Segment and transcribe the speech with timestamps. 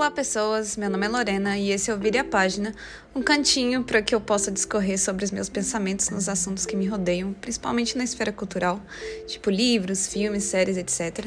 [0.00, 0.78] Olá, pessoas.
[0.78, 2.74] Meu nome é Lorena e esse é o Vire a Página,
[3.14, 6.86] um cantinho para que eu possa discorrer sobre os meus pensamentos nos assuntos que me
[6.86, 8.80] rodeiam, principalmente na esfera cultural,
[9.26, 11.26] tipo livros, filmes, séries, etc.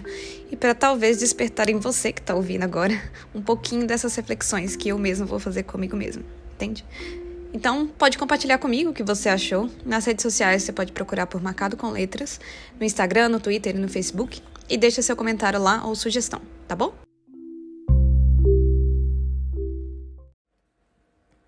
[0.52, 3.00] E para talvez despertar em você que está ouvindo agora
[3.36, 6.24] um pouquinho dessas reflexões que eu mesmo vou fazer comigo mesmo,
[6.55, 6.84] entende?
[7.54, 9.70] Então, pode compartilhar comigo o que você achou.
[9.86, 12.40] Nas redes sociais você pode procurar por Marcado com Letras,
[12.80, 16.75] no Instagram, no Twitter e no Facebook, e deixa seu comentário lá ou sugestão, tá
[16.75, 17.03] bom?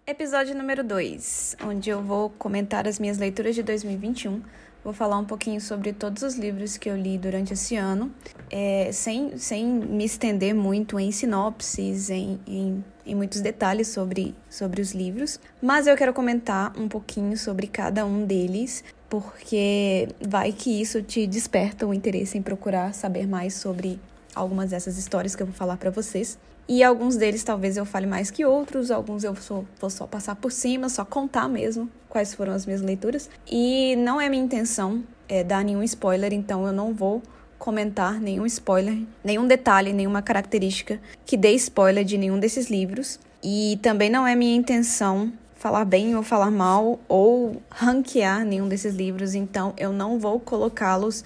[0.08, 4.40] Episódio número 2, onde eu vou comentar as minhas leituras de 2021.
[4.84, 8.13] Vou falar um pouquinho sobre todos os livros que eu li durante esse ano,
[8.52, 14.80] é, sem, sem me estender muito em sinopses, em, em, em muitos detalhes sobre, sobre
[14.80, 20.80] os livros, mas eu quero comentar um pouquinho sobre cada um deles, porque vai que
[20.80, 23.99] isso te desperta o interesse em procurar saber mais sobre
[24.35, 26.38] algumas dessas histórias que eu vou falar para vocês.
[26.68, 29.35] E alguns deles talvez eu fale mais que outros, alguns eu
[29.80, 33.30] vou só passar por cima, só contar mesmo quais foram as minhas leituras.
[33.49, 37.22] E não é minha intenção é, dar nenhum spoiler, então eu não vou
[37.60, 43.20] comentar nenhum spoiler, nenhum detalhe, nenhuma característica que dê spoiler de nenhum desses livros.
[43.44, 48.94] E também não é minha intenção falar bem ou falar mal ou ranquear nenhum desses
[48.94, 51.24] livros, então eu não vou colocá-los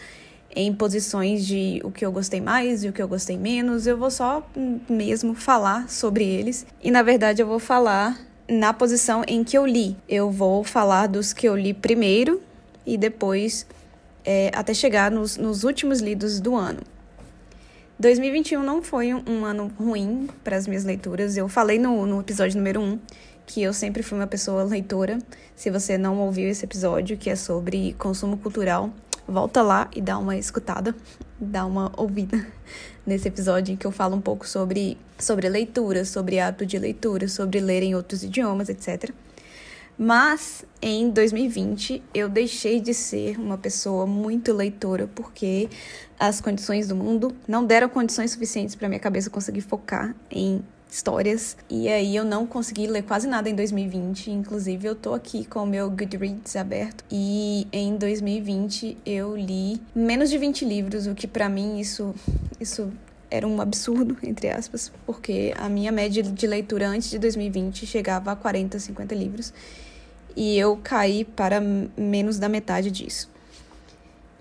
[0.60, 3.88] em posições de o que eu gostei mais e o que eu gostei menos.
[3.88, 4.46] Eu vou só
[4.90, 6.66] mesmo falar sobre eles.
[6.84, 9.96] E na verdade eu vou falar na posição em que eu li.
[10.08, 12.42] Eu vou falar dos que eu li primeiro
[12.86, 13.66] e depois
[14.26, 16.82] é, até chegar nos, nos últimos lidos do ano.
[17.98, 21.38] 2021 não foi um, um ano ruim para as minhas leituras.
[21.38, 23.00] Eu falei no, no episódio número 1
[23.46, 25.20] que eu sempre fui uma pessoa leitora.
[25.56, 28.92] Se você não ouviu esse episódio, que é sobre consumo cultural,
[29.30, 30.95] volta lá e dá uma escutada,
[31.39, 32.45] dá uma ouvida
[33.05, 37.28] nesse episódio em que eu falo um pouco sobre, sobre leitura, sobre hábito de leitura,
[37.28, 39.12] sobre ler em outros idiomas, etc.
[39.97, 45.69] Mas em 2020 eu deixei de ser uma pessoa muito leitora porque
[46.18, 51.55] as condições do mundo não deram condições suficientes para minha cabeça conseguir focar em histórias.
[51.69, 54.31] E aí eu não consegui ler quase nada em 2020.
[54.31, 57.03] Inclusive, eu tô aqui com o meu Goodreads aberto.
[57.11, 62.13] E em 2020 eu li menos de 20 livros, o que para mim isso,
[62.59, 62.91] isso
[63.29, 68.31] era um absurdo, entre aspas, porque a minha média de leitura antes de 2020 chegava
[68.31, 69.53] a 40, 50 livros.
[70.35, 73.29] E eu caí para menos da metade disso.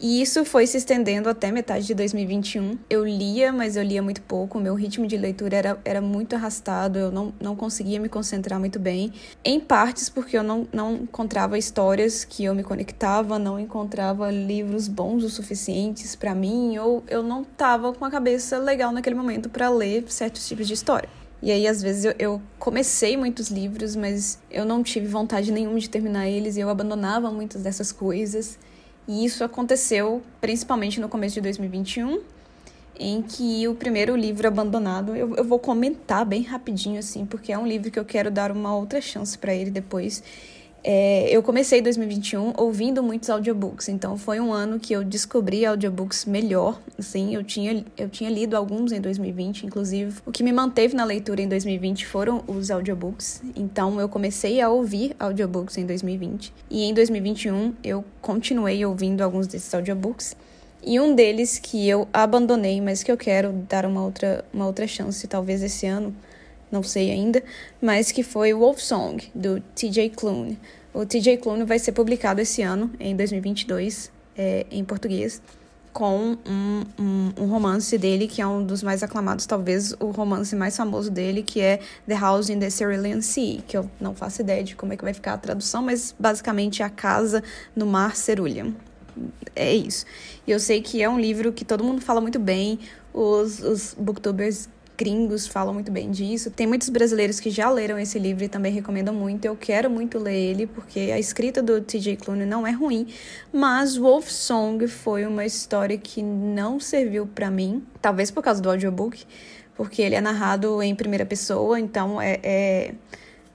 [0.01, 2.79] E isso foi se estendendo até metade de 2021.
[2.89, 4.57] Eu lia, mas eu lia muito pouco.
[4.57, 8.61] O meu ritmo de leitura era, era muito arrastado, eu não, não conseguia me concentrar
[8.61, 9.13] muito bem.
[9.45, 14.87] Em partes porque eu não, não encontrava histórias que eu me conectava, não encontrava livros
[14.87, 19.49] bons o suficientes para mim, ou eu não estava com a cabeça legal naquele momento
[19.49, 21.09] para ler certos tipos de história.
[21.43, 25.79] E aí, às vezes, eu, eu, comecei muitos livros, mas eu não tive vontade nenhuma
[25.79, 28.59] de terminar eles e eu abandonava muitas dessas coisas.
[29.09, 32.21] E isso aconteceu principalmente no começo de 2021,
[33.01, 37.59] em que o primeiro livro abandonado, eu, eu vou comentar bem rapidinho assim, porque é
[37.59, 40.23] um livro que eu quero dar uma outra chance para ele depois.
[40.85, 46.25] É, eu comecei 2021 ouvindo muitos audiobooks, então foi um ano que eu descobri audiobooks
[46.25, 46.81] melhor.
[46.99, 50.21] Assim, eu tinha, eu tinha lido alguns em 2020, inclusive.
[50.25, 53.43] O que me manteve na leitura em 2020 foram os audiobooks.
[53.57, 56.53] Então eu comecei a ouvir audiobooks em 2020.
[56.71, 60.37] E em 2021 eu continuei ouvindo alguns desses audiobooks.
[60.83, 64.87] E um deles que eu abandonei, mas que eu quero dar uma outra, uma outra
[64.87, 66.15] chance, talvez esse ano,
[66.71, 67.43] não sei ainda,
[67.81, 70.59] mas que foi Wolf Song, do TJ Klune.
[70.93, 75.41] O TJ Klune vai ser publicado esse ano, em 2022, é, em português,
[75.93, 80.55] com um, um, um, romance dele, que é um dos mais aclamados, talvez o romance
[80.55, 84.41] mais famoso dele, que é The House in the Cerulean Sea, que eu não faço
[84.43, 87.43] ideia de como é que vai ficar a tradução, mas basicamente é a casa
[87.75, 88.73] no mar Cerulean.
[89.57, 90.07] É isso.
[90.47, 92.79] E eu sei que é um livro que todo mundo fala muito bem,
[93.13, 96.51] os, os booktubers gringos falam muito bem disso.
[96.51, 99.45] Tem muitos brasileiros que já leram esse livro e também recomendam muito.
[99.45, 102.17] Eu quero muito ler ele porque a escrita do T.J.
[102.17, 103.07] Klune não é ruim,
[103.53, 108.69] mas Wolf Song foi uma história que não serviu para mim, talvez por causa do
[108.69, 109.25] audiobook,
[109.77, 112.95] porque ele é narrado em primeira pessoa, então é, é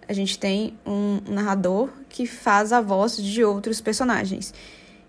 [0.08, 4.54] a gente tem um narrador que faz a voz de outros personagens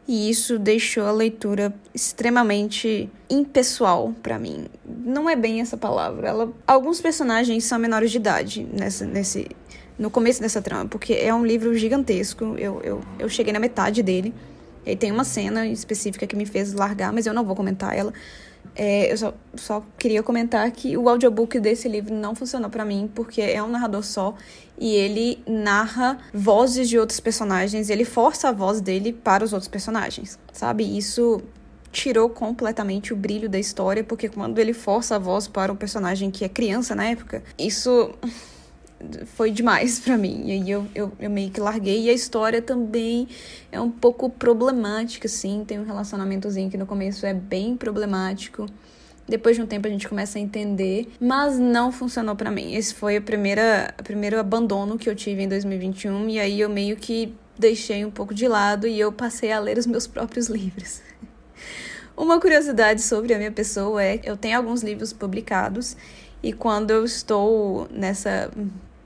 [0.07, 4.67] e isso deixou a leitura extremamente impessoal para mim.
[4.85, 6.29] Não é bem essa palavra.
[6.29, 9.49] Ela, alguns personagens são menores de idade nessa, nesse,
[9.99, 12.55] no começo dessa trama, porque é um livro gigantesco.
[12.59, 14.35] Eu, eu, eu cheguei na metade dele.
[14.85, 17.97] E aí tem uma cena específica que me fez largar, mas eu não vou comentar
[17.97, 18.13] ela.
[18.77, 23.09] É, eu só, só queria comentar que o audiobook desse livro não funcionou para mim,
[23.15, 24.35] porque é um narrador só
[24.79, 29.69] e ele narra vozes de outros personagens, ele força a voz dele para os outros
[29.69, 30.85] personagens, sabe?
[30.97, 31.41] Isso
[31.93, 36.31] tirou completamente o brilho da história, porque quando ele força a voz para um personagem
[36.31, 38.11] que é criança na época, isso
[39.27, 40.43] foi demais para mim.
[40.47, 42.05] E aí eu, eu, eu, meio que larguei.
[42.05, 43.29] E a história também
[43.71, 45.65] é um pouco problemática, assim.
[45.67, 48.67] Tem um relacionamentozinho que no começo é bem problemático.
[49.27, 52.75] Depois de um tempo a gente começa a entender, mas não funcionou para mim.
[52.75, 57.35] Esse foi o primeiro abandono que eu tive em 2021 e aí eu meio que
[57.59, 61.01] deixei um pouco de lado e eu passei a ler os meus próprios livros.
[62.17, 65.97] Uma curiosidade sobre a minha pessoa é que eu tenho alguns livros publicados
[66.43, 68.51] e quando eu estou nessa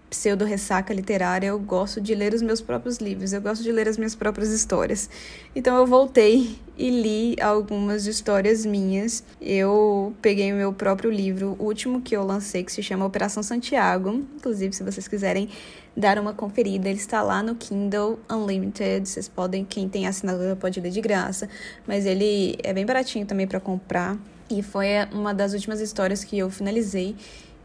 [0.08, 3.96] pseudo-ressaca literária, eu gosto de ler os meus próprios livros, eu gosto de ler as
[3.96, 5.08] minhas próprias histórias.
[5.54, 9.22] Então eu voltei e li algumas histórias minhas.
[9.40, 13.42] Eu peguei o meu próprio livro, o último que eu lancei, que se chama Operação
[13.42, 14.24] Santiago.
[14.36, 15.48] Inclusive, se vocês quiserem
[15.96, 19.08] dar uma conferida, ele está lá no Kindle Unlimited.
[19.08, 21.48] Vocês podem, quem tem assinatura pode ler de graça,
[21.86, 24.16] mas ele é bem baratinho também para comprar.
[24.50, 27.14] E foi uma das últimas histórias que eu finalizei.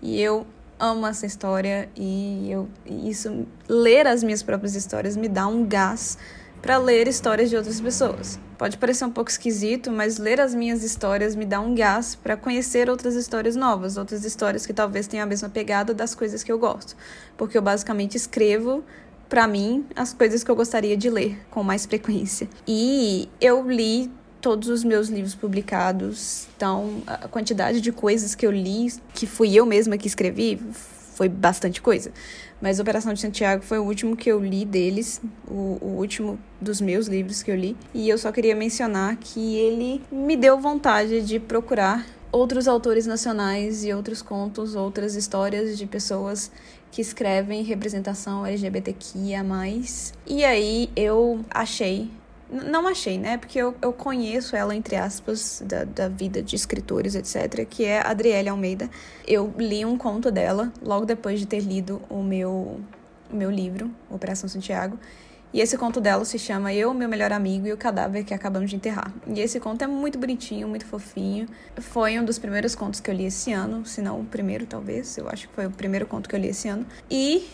[0.01, 0.45] E eu
[0.83, 6.17] amo essa história e eu isso ler as minhas próprias histórias me dá um gás
[6.61, 8.37] para ler histórias de outras pessoas.
[8.57, 12.35] Pode parecer um pouco esquisito, mas ler as minhas histórias me dá um gás para
[12.35, 16.51] conhecer outras histórias novas, outras histórias que talvez tenham a mesma pegada das coisas que
[16.51, 16.95] eu gosto,
[17.37, 18.83] porque eu basicamente escrevo
[19.29, 22.47] para mim as coisas que eu gostaria de ler com mais frequência.
[22.67, 24.11] E eu li
[24.43, 26.47] todos os meus livros publicados.
[26.57, 30.59] Então, a quantidade de coisas que eu li, que fui eu mesma que escrevi,
[31.15, 32.11] foi bastante coisa.
[32.61, 36.81] Mas Operação de Santiago foi o último que eu li deles, o, o, último dos
[36.81, 37.77] meus livros que eu li.
[37.93, 43.85] E eu só queria mencionar que ele me deu vontade de procurar outros autores nacionais
[43.85, 46.51] e outros contos, outras histórias de pessoas
[46.91, 49.45] que escrevem representação LGBTQIA.
[50.27, 52.09] E aí eu achei
[52.53, 53.37] não achei, né?
[53.37, 58.05] Porque eu, eu conheço ela, entre aspas, da, da vida de escritores, etc., que é
[58.05, 58.89] Adriele Almeida.
[59.27, 62.79] Eu li um conto dela logo depois de ter lido o meu,
[63.31, 64.97] o meu livro, Operação Santiago.
[65.53, 68.71] E esse conto dela se chama Eu, Meu Melhor Amigo e o Cadáver que Acabamos
[68.71, 69.13] de Enterrar.
[69.27, 71.47] E esse conto é muito bonitinho, muito fofinho.
[71.77, 75.15] Foi um dos primeiros contos que eu li esse ano, se não o primeiro, talvez.
[75.15, 76.83] Eu acho que foi o primeiro conto que eu li esse ano.
[77.09, 77.47] E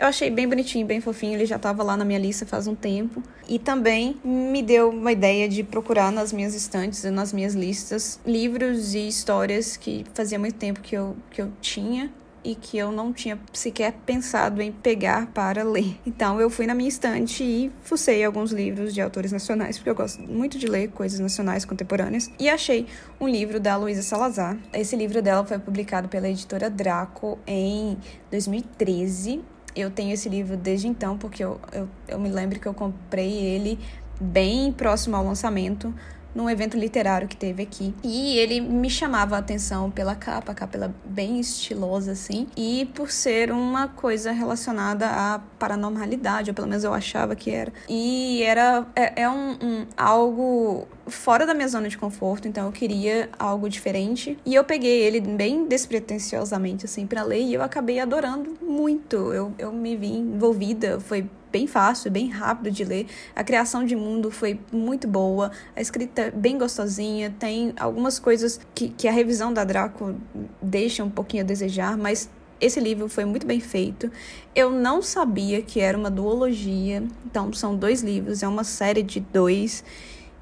[0.00, 2.74] eu achei bem bonitinho, bem fofinho, ele já estava lá na minha lista faz um
[2.74, 3.22] tempo.
[3.46, 8.18] E também me deu uma ideia de procurar nas minhas estantes e nas minhas listas
[8.24, 12.10] livros e histórias que fazia muito tempo que eu, que eu tinha
[12.42, 15.98] e que eu não tinha sequer pensado em pegar para ler.
[16.06, 19.94] Então eu fui na minha estante e fucei alguns livros de autores nacionais, porque eu
[19.94, 22.86] gosto muito de ler coisas nacionais contemporâneas, e achei
[23.20, 24.56] um livro da Luísa Salazar.
[24.72, 27.98] Esse livro dela foi publicado pela editora Draco em
[28.30, 29.42] 2013
[29.74, 33.32] eu tenho esse livro desde então, porque eu, eu, eu me lembro que eu comprei
[33.32, 33.78] ele
[34.20, 35.94] bem próximo ao lançamento
[36.34, 37.94] num evento literário que teve aqui.
[38.02, 42.88] E ele me chamava a atenção pela capa, a capa ela bem estilosa assim, e
[42.94, 47.72] por ser uma coisa relacionada à paranormalidade, ou pelo menos eu achava que era.
[47.88, 52.72] E era é, é um, um algo fora da minha zona de conforto, então eu
[52.72, 54.38] queria algo diferente.
[54.44, 59.16] E eu peguei ele bem despretensiosamente, assim, para ler, e eu acabei adorando muito.
[59.32, 63.06] Eu, eu me vi envolvida, foi bem fácil, bem rápido de ler.
[63.34, 68.88] A criação de mundo foi muito boa, a escrita bem gostosinha, tem algumas coisas que,
[68.90, 70.14] que a revisão da Draco
[70.62, 72.30] deixa um pouquinho a desejar, mas
[72.60, 74.10] esse livro foi muito bem feito.
[74.54, 79.18] Eu não sabia que era uma duologia, então são dois livros, é uma série de
[79.18, 79.82] dois.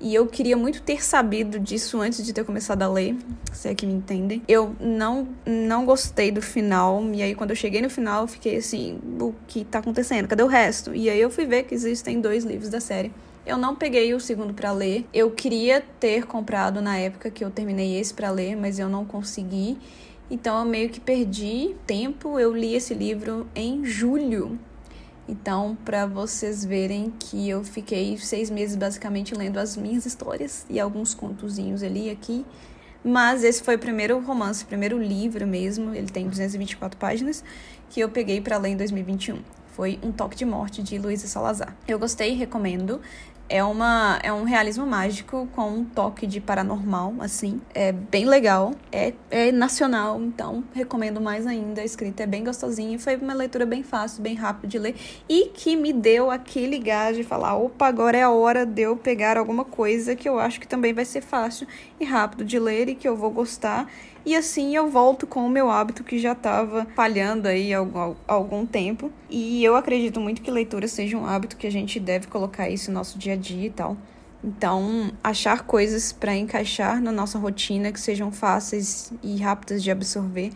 [0.00, 3.16] E eu queria muito ter sabido disso antes de ter começado a ler,
[3.52, 4.40] se é que me entendem.
[4.46, 8.56] Eu não, não gostei do final, e aí quando eu cheguei no final, eu fiquei
[8.56, 10.28] assim: o que tá acontecendo?
[10.28, 10.94] Cadê o resto?
[10.94, 13.12] E aí eu fui ver que existem dois livros da série.
[13.44, 15.04] Eu não peguei o segundo para ler.
[15.12, 19.04] Eu queria ter comprado na época que eu terminei esse para ler, mas eu não
[19.04, 19.78] consegui.
[20.30, 22.38] Então eu meio que perdi tempo.
[22.38, 24.58] Eu li esse livro em julho
[25.28, 30.80] então, para vocês verem que eu fiquei seis meses basicamente lendo as minhas histórias e
[30.80, 32.46] alguns contozinhos ali e aqui.
[33.04, 37.44] Mas esse foi o primeiro romance, o primeiro livro mesmo, ele tem 224 páginas,
[37.90, 39.38] que eu peguei para ler em 2021.
[39.68, 41.76] Foi Um Toque de Morte, de Luísa Salazar.
[41.86, 43.00] Eu gostei, recomendo.
[43.48, 47.60] É, uma, é um realismo mágico com um toque de paranormal, assim.
[47.74, 48.74] É bem legal.
[48.92, 51.80] É, é nacional, então recomendo mais ainda.
[51.80, 52.98] A escrita é bem gostosinha.
[52.98, 54.94] Foi uma leitura bem fácil, bem rápida de ler.
[55.26, 58.96] E que me deu aquele gás de falar: opa, agora é a hora de eu
[58.96, 61.66] pegar alguma coisa que eu acho que também vai ser fácil
[61.98, 63.88] e rápido de ler e que eu vou gostar.
[64.28, 67.78] E assim eu volto com o meu hábito que já estava falhando aí há
[68.26, 69.10] algum tempo.
[69.30, 72.90] E eu acredito muito que leitura seja um hábito que a gente deve colocar isso
[72.90, 73.96] no nosso dia a dia e tal.
[74.44, 80.50] Então, achar coisas para encaixar na nossa rotina que sejam fáceis e rápidas de absorver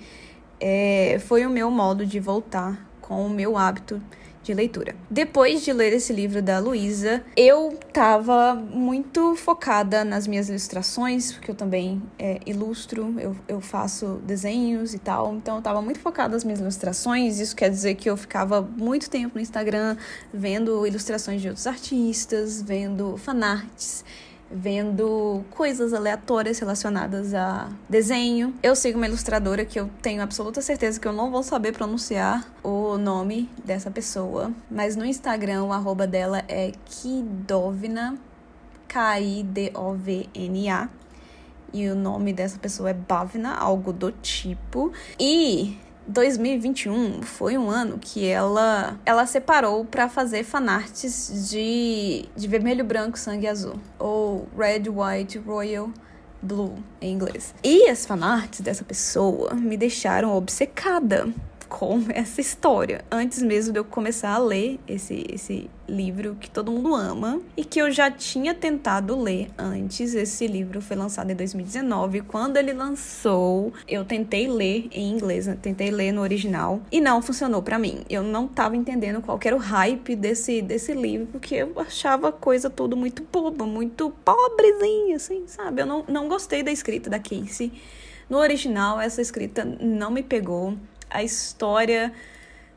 [0.60, 4.02] é, foi o meu modo de voltar com o meu hábito
[4.42, 4.94] de leitura.
[5.11, 11.50] Depois de ler esse livro da Luísa, eu tava muito focada nas minhas ilustrações, porque
[11.50, 16.34] eu também é, ilustro, eu, eu faço desenhos e tal, então eu tava muito focada
[16.34, 17.38] nas minhas ilustrações.
[17.38, 19.96] Isso quer dizer que eu ficava muito tempo no Instagram
[20.32, 24.04] vendo ilustrações de outros artistas, vendo fanarts
[24.54, 28.54] vendo coisas aleatórias relacionadas a desenho.
[28.62, 32.47] Eu sigo uma ilustradora que eu tenho absoluta certeza que eu não vou saber pronunciar
[32.62, 38.16] o nome dessa pessoa, mas no Instagram o arroba dela é Kidovna,
[38.88, 40.88] K-I-D-O-V-N-A.
[41.75, 44.92] E o nome dessa pessoa é Bhavna, algo do tipo.
[45.18, 52.85] E 2021 foi um ano que ela ela separou para fazer fanarts de, de vermelho,
[52.85, 55.90] branco, sangue azul ou red, white, royal,
[56.40, 57.54] blue em inglês.
[57.62, 61.32] E as fanarts dessa pessoa me deixaram obcecada
[61.72, 66.70] com essa história, antes mesmo de eu começar a ler esse, esse livro que todo
[66.70, 70.14] mundo ama e que eu já tinha tentado ler antes.
[70.14, 72.20] Esse livro foi lançado em 2019.
[72.22, 75.56] Quando ele lançou, eu tentei ler em inglês, né?
[75.60, 78.04] tentei ler no original e não funcionou para mim.
[78.08, 82.32] Eu não tava entendendo qual era o hype desse, desse livro, porque eu achava a
[82.32, 85.82] coisa tudo muito boba, muito pobrezinha, assim, sabe?
[85.82, 87.72] Eu não, não gostei da escrita da Casey.
[88.28, 90.74] No original, essa escrita não me pegou
[91.12, 92.12] a história.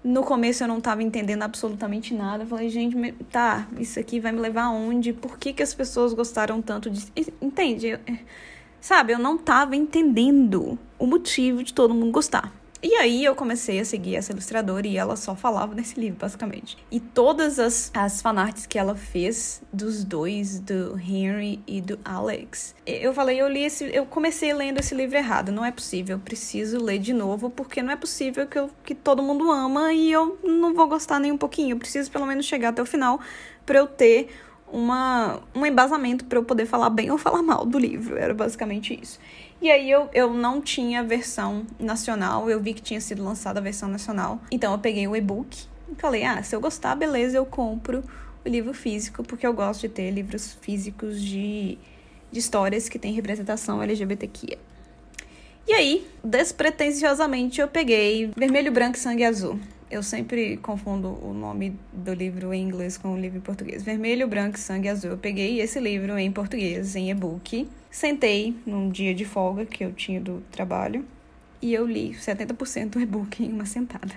[0.03, 2.43] No começo eu não estava entendendo absolutamente nada.
[2.43, 5.13] Eu falei, gente, tá, isso aqui vai me levar aonde?
[5.13, 7.05] Por que, que as pessoas gostaram tanto de.
[7.41, 7.99] Entende?
[8.79, 12.53] Sabe, eu não estava entendendo o motivo de todo mundo gostar.
[12.81, 16.77] E aí eu comecei a seguir essa ilustradora e ela só falava nesse livro, basicamente.
[16.91, 22.75] E todas as, as fanarts que ela fez dos dois, do Henry e do Alex,
[22.85, 23.85] eu falei, eu li esse.
[23.93, 25.51] Eu comecei lendo esse livro errado.
[25.51, 28.93] Não é possível, eu preciso ler de novo, porque não é possível que, eu, que
[28.93, 31.73] todo mundo ama e eu não vou gostar nem um pouquinho.
[31.73, 33.19] Eu preciso pelo menos chegar até o final
[33.65, 34.29] para eu ter
[34.71, 38.17] uma, um embasamento para eu poder falar bem ou falar mal do livro.
[38.17, 39.19] Era basicamente isso.
[39.61, 43.63] E aí eu, eu não tinha versão nacional, eu vi que tinha sido lançada a
[43.63, 44.39] versão nacional.
[44.51, 48.03] Então eu peguei o e-book e falei: ah, se eu gostar, beleza, eu compro
[48.45, 51.77] o livro físico, porque eu gosto de ter livros físicos de,
[52.31, 54.57] de histórias que têm representação LGBTQIA.
[55.67, 59.59] E aí, despretensiosamente, eu peguei Vermelho, Branco e Sangue Azul.
[59.89, 63.81] Eu sempre confundo o nome do livro em inglês com o livro em português.
[63.81, 65.11] Vermelho, Branco e Sangue Azul.
[65.11, 67.67] Eu peguei esse livro em português, em e-book.
[67.95, 71.05] Sentei num dia de folga que eu tinha do trabalho
[71.61, 74.13] e eu li 70% do e-book em uma sentada.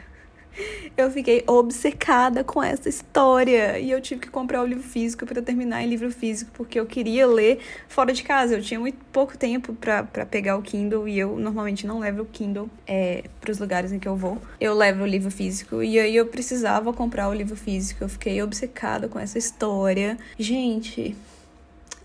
[0.96, 5.40] Eu fiquei obcecada com essa história e eu tive que comprar o livro físico para
[5.40, 8.56] terminar em livro físico porque eu queria ler fora de casa.
[8.56, 12.26] Eu tinha muito pouco tempo para pegar o Kindle e eu normalmente não levo o
[12.26, 14.42] Kindle é, para os lugares em que eu vou.
[14.60, 18.02] Eu levo o livro físico e aí eu precisava comprar o livro físico.
[18.02, 20.18] Eu fiquei obcecada com essa história.
[20.36, 21.14] Gente,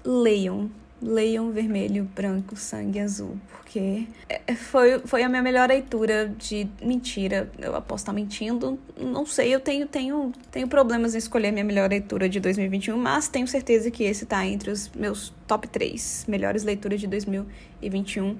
[0.05, 0.69] leiam
[1.03, 7.51] leiam vermelho, branco, sangue azul, porque é, foi, foi a minha melhor leitura de mentira.
[7.59, 11.89] Eu posso estar mentindo, não sei, eu tenho, tenho, tenho problemas em escolher minha melhor
[11.89, 16.63] leitura de 2021, mas tenho certeza que esse tá entre os meus top 3 melhores
[16.63, 18.37] leituras de 2021.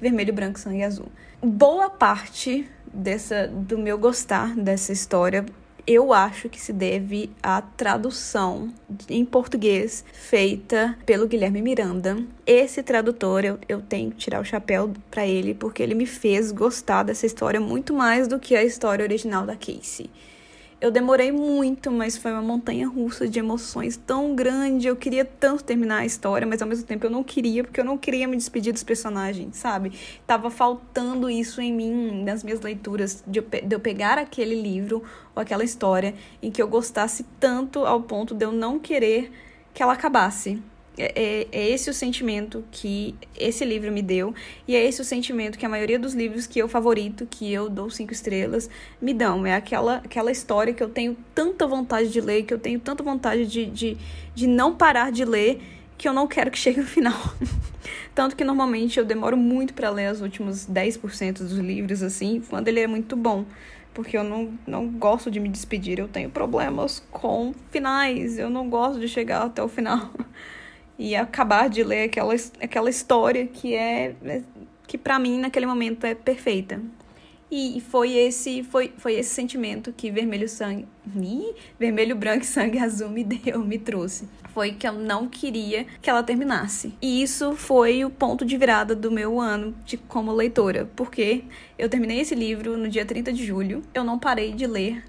[0.00, 1.06] Vermelho, branco, sangue azul.
[1.40, 5.46] Boa parte dessa do meu gostar dessa história
[5.86, 8.72] eu acho que se deve à tradução
[9.08, 12.18] em português feita pelo Guilherme Miranda.
[12.46, 16.52] Esse tradutor, eu, eu tenho que tirar o chapéu para ele, porque ele me fez
[16.52, 20.10] gostar dessa história muito mais do que a história original da Casey.
[20.82, 24.88] Eu demorei muito, mas foi uma montanha russa de emoções tão grande.
[24.88, 27.84] Eu queria tanto terminar a história, mas ao mesmo tempo eu não queria, porque eu
[27.84, 29.92] não queria me despedir dos personagens, sabe?
[30.26, 35.04] Tava faltando isso em mim, nas minhas leituras, de eu, de eu pegar aquele livro
[35.36, 39.30] ou aquela história em que eu gostasse tanto ao ponto de eu não querer
[39.72, 40.60] que ela acabasse.
[40.96, 44.34] É, é, é, esse o sentimento que esse livro me deu,
[44.68, 47.70] e é esse o sentimento que a maioria dos livros que eu favorito, que eu
[47.70, 48.68] dou cinco estrelas,
[49.00, 49.46] me dão.
[49.46, 53.02] É aquela, aquela história que eu tenho tanta vontade de ler, que eu tenho tanta
[53.02, 53.96] vontade de, de,
[54.34, 55.62] de não parar de ler,
[55.96, 57.34] que eu não quero que chegue no final.
[58.14, 62.68] Tanto que normalmente eu demoro muito para ler os últimos 10% dos livros, assim, quando
[62.68, 63.46] ele é muito bom
[63.94, 68.70] porque eu não, não gosto de me despedir, eu tenho problemas com finais, eu não
[68.70, 70.10] gosto de chegar até o final
[71.02, 74.42] e acabar de ler aquela, aquela história que é, é
[74.86, 76.80] que para mim naquele momento é perfeita.
[77.50, 80.86] E foi esse foi, foi esse sentimento que vermelho sangue,
[81.78, 84.28] vermelho branco e sangue azul me deu, me trouxe.
[84.54, 86.94] Foi que eu não queria que ela terminasse.
[87.02, 91.42] E isso foi o ponto de virada do meu ano de como leitora, porque
[91.76, 93.82] eu terminei esse livro no dia 30 de julho.
[93.92, 95.02] Eu não parei de ler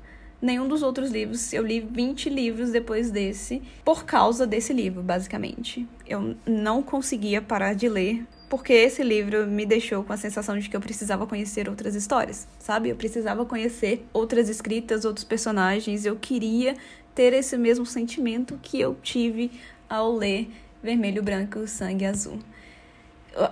[0.43, 1.53] nenhum dos outros livros.
[1.53, 5.88] Eu li 20 livros depois desse, por causa desse livro, basicamente.
[6.05, 10.69] Eu não conseguia parar de ler porque esse livro me deixou com a sensação de
[10.69, 12.89] que eu precisava conhecer outras histórias, sabe?
[12.89, 16.05] Eu precisava conhecer outras escritas, outros personagens.
[16.05, 16.75] Eu queria
[17.15, 19.50] ter esse mesmo sentimento que eu tive
[19.89, 20.51] ao ler
[20.83, 22.38] Vermelho, Branco, Sangue Azul.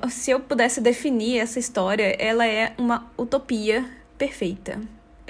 [0.09, 3.83] Se eu pudesse definir essa história, ela é uma utopia
[4.17, 4.79] perfeita.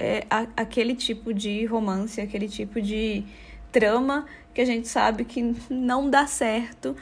[0.02, 3.24] É a, aquele tipo de romance, aquele tipo de
[3.70, 6.96] trama que a gente sabe que não dá certo,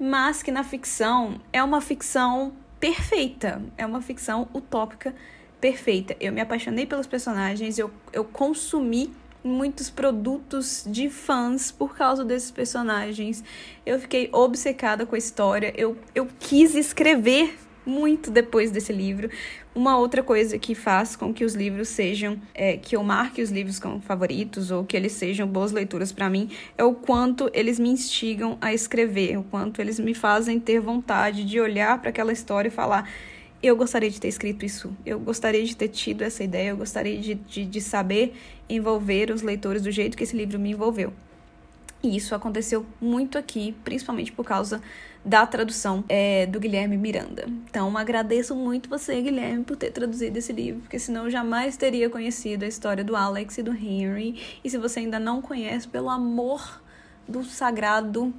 [0.00, 5.14] mas que na ficção é uma ficção perfeita, é uma ficção utópica
[5.60, 6.16] perfeita.
[6.18, 9.12] Eu me apaixonei pelos personagens, eu, eu consumi
[9.44, 13.44] muitos produtos de fãs por causa desses personagens.
[13.84, 19.30] Eu fiquei obcecada com a história, eu, eu quis escrever muito depois desse livro.
[19.76, 23.50] Uma outra coisa que faz com que os livros sejam, é, que eu marque os
[23.50, 27.78] livros como favoritos ou que eles sejam boas leituras para mim, é o quanto eles
[27.78, 32.32] me instigam a escrever, o quanto eles me fazem ter vontade de olhar para aquela
[32.32, 33.06] história e falar.
[33.62, 37.18] Eu gostaria de ter escrito isso, eu gostaria de ter tido essa ideia, eu gostaria
[37.20, 38.34] de, de, de saber
[38.70, 41.12] envolver os leitores do jeito que esse livro me envolveu.
[42.02, 44.80] E isso aconteceu muito aqui, principalmente por causa
[45.26, 47.46] da tradução é, do Guilherme Miranda.
[47.68, 52.08] Então, agradeço muito você, Guilherme, por ter traduzido esse livro, porque senão eu jamais teria
[52.08, 54.40] conhecido a história do Alex e do Henry.
[54.62, 56.80] E se você ainda não conhece, pelo amor
[57.26, 58.32] do sagrado,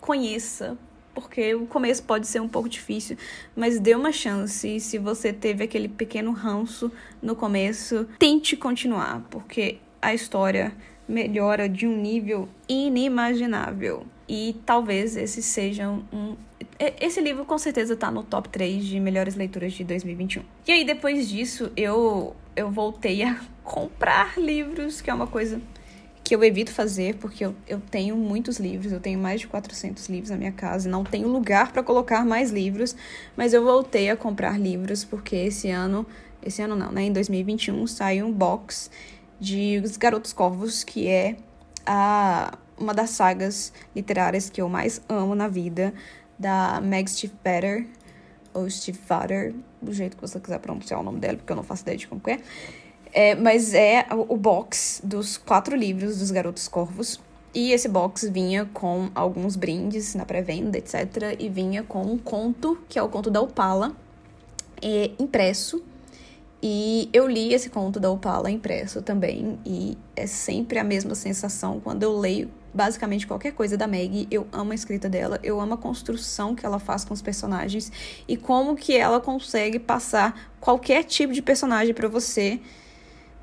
[0.00, 0.78] conheça,
[1.12, 3.16] porque o começo pode ser um pouco difícil,
[3.56, 4.78] mas dê uma chance.
[4.78, 10.72] Se você teve aquele pequeno ranço no começo, tente continuar, porque a história
[11.08, 14.04] melhora de um nível inimaginável.
[14.28, 16.36] E talvez esse seja um.
[16.78, 20.42] Esse livro com certeza tá no top 3 de melhores leituras de 2021.
[20.66, 25.60] E aí, depois disso, eu, eu voltei a comprar livros, que é uma coisa
[26.24, 30.08] que eu evito fazer, porque eu, eu tenho muitos livros, eu tenho mais de 400
[30.08, 32.96] livros na minha casa, não tenho lugar para colocar mais livros,
[33.36, 36.06] mas eu voltei a comprar livros, porque esse ano,
[36.42, 38.90] esse ano não, né, em 2021 saiu um box
[39.40, 41.36] de Os Garotos Corvos, que é
[41.86, 45.94] a uma das sagas literárias que eu mais amo na vida,
[46.38, 47.86] da Meg Stiefvater,
[48.52, 51.82] ou Stiefvater, do jeito que você quiser pronunciar o nome dela, porque eu não faço
[51.82, 52.38] ideia de como é.
[53.12, 57.20] é mas é o box dos quatro livros dos Garotos Corvos.
[57.52, 61.36] E esse box vinha com alguns brindes na pré-venda, etc.
[61.38, 63.94] E vinha com um conto, que é o conto da Opala,
[64.82, 65.80] é, impresso
[66.66, 71.78] e eu li esse conto da Opala impresso também, e é sempre a mesma sensação
[71.78, 74.26] quando eu leio basicamente qualquer coisa da Meg.
[74.30, 77.92] Eu amo a escrita dela, eu amo a construção que ela faz com os personagens
[78.26, 82.58] e como que ela consegue passar qualquer tipo de personagem para você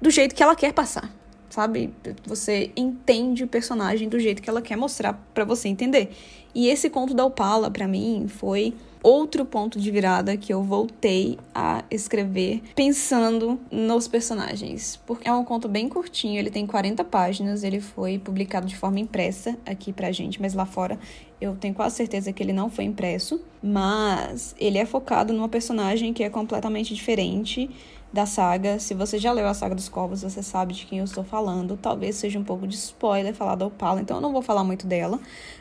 [0.01, 1.13] do jeito que ela quer passar.
[1.47, 1.93] Sabe?
[2.25, 6.11] Você entende o personagem do jeito que ela quer mostrar para você entender.
[6.55, 8.73] E esse conto da Opala, para mim, foi
[9.03, 14.99] outro ponto de virada que eu voltei a escrever pensando nos personagens.
[15.05, 18.99] Porque é um conto bem curtinho, ele tem 40 páginas, ele foi publicado de forma
[18.99, 20.99] impressa aqui pra gente, mas lá fora
[21.39, 26.13] eu tenho quase certeza que ele não foi impresso, mas ele é focado numa personagem
[26.13, 27.69] que é completamente diferente
[28.13, 28.77] da saga.
[28.77, 31.77] Se você já leu a saga dos Corvos, você sabe de quem eu estou falando.
[31.77, 34.85] Talvez seja um pouco de spoiler falar da Opala, então eu não vou falar muito
[34.85, 35.19] dela,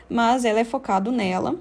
[0.09, 1.55] mas ela é focado nela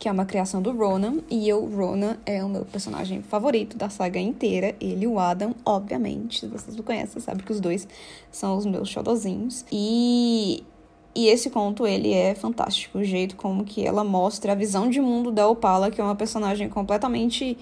[0.00, 3.90] que é uma criação do Ronan, e eu, Ronan, é o meu personagem favorito da
[3.90, 4.74] saga inteira.
[4.80, 7.86] Ele e o Adam, obviamente, se vocês não conhecem, sabe que os dois
[8.32, 9.64] são os meus xodozinhos.
[9.70, 10.64] E
[11.14, 15.00] e esse conto, ele é fantástico, o jeito como que ela mostra a visão de
[15.00, 17.58] mundo da Opala, que é uma personagem completamente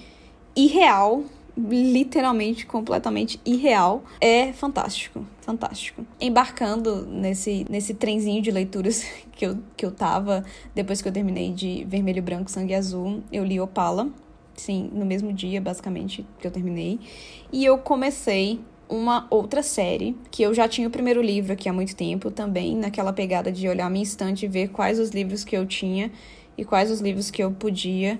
[0.55, 1.25] irreal,
[1.59, 4.05] literalmente completamente irreal.
[4.21, 6.07] É fantástico, fantástico.
[6.21, 10.45] Embarcando nesse, nesse trenzinho de leituras que eu, que eu tava,
[10.75, 14.09] depois que eu terminei de Vermelho, Branco, Sangue Azul, eu li Opala.
[14.55, 16.99] Sim, no mesmo dia, basicamente, que eu terminei.
[17.53, 21.73] E eu comecei uma outra série, que eu já tinha o primeiro livro aqui há
[21.73, 25.57] muito tempo, também naquela pegada de olhar minha estante e ver quais os livros que
[25.57, 26.11] eu tinha
[26.57, 28.19] e quais os livros que eu podia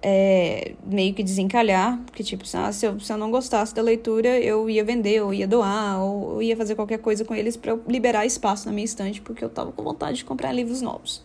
[0.00, 4.38] é, meio que desencalhar, porque, tipo, ah, se, eu, se eu não gostasse da leitura,
[4.38, 7.76] eu ia vender, ou ia doar, ou eu ia fazer qualquer coisa com eles para
[7.86, 11.22] liberar espaço na minha estante, porque eu tava com vontade de comprar livros novos.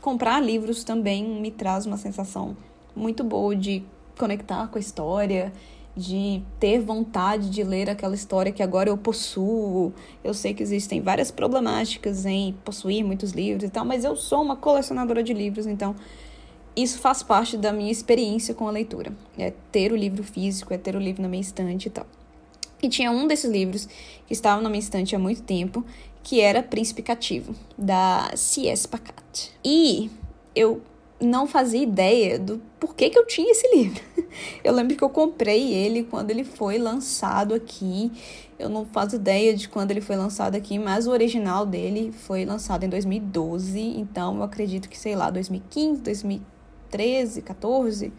[0.00, 2.56] Comprar livros também me traz uma sensação
[2.94, 3.82] muito boa de
[4.16, 5.52] conectar com a história,
[5.94, 9.92] de ter vontade de ler aquela história que agora eu possuo.
[10.22, 14.42] Eu sei que existem várias problemáticas em possuir muitos livros e tal, mas eu sou
[14.42, 15.94] uma colecionadora de livros, então
[16.76, 19.12] isso faz parte da minha experiência com a leitura.
[19.38, 22.06] É ter o livro físico, é ter o livro na minha estante e tal.
[22.82, 23.86] E tinha um desses livros
[24.26, 25.82] que estava na minha estante há muito tempo,
[26.22, 28.86] que era Príncipe Cativo, da C.S.
[28.86, 29.52] Pacat.
[29.64, 30.10] E
[30.54, 30.82] eu
[31.18, 34.02] não fazia ideia do porquê que eu tinha esse livro.
[34.62, 38.12] Eu lembro que eu comprei ele quando ele foi lançado aqui.
[38.58, 42.44] Eu não faço ideia de quando ele foi lançado aqui, mas o original dele foi
[42.44, 46.55] lançado em 2012, então eu acredito que, sei lá, 2015, 2015
[46.90, 48.12] 2013, 14,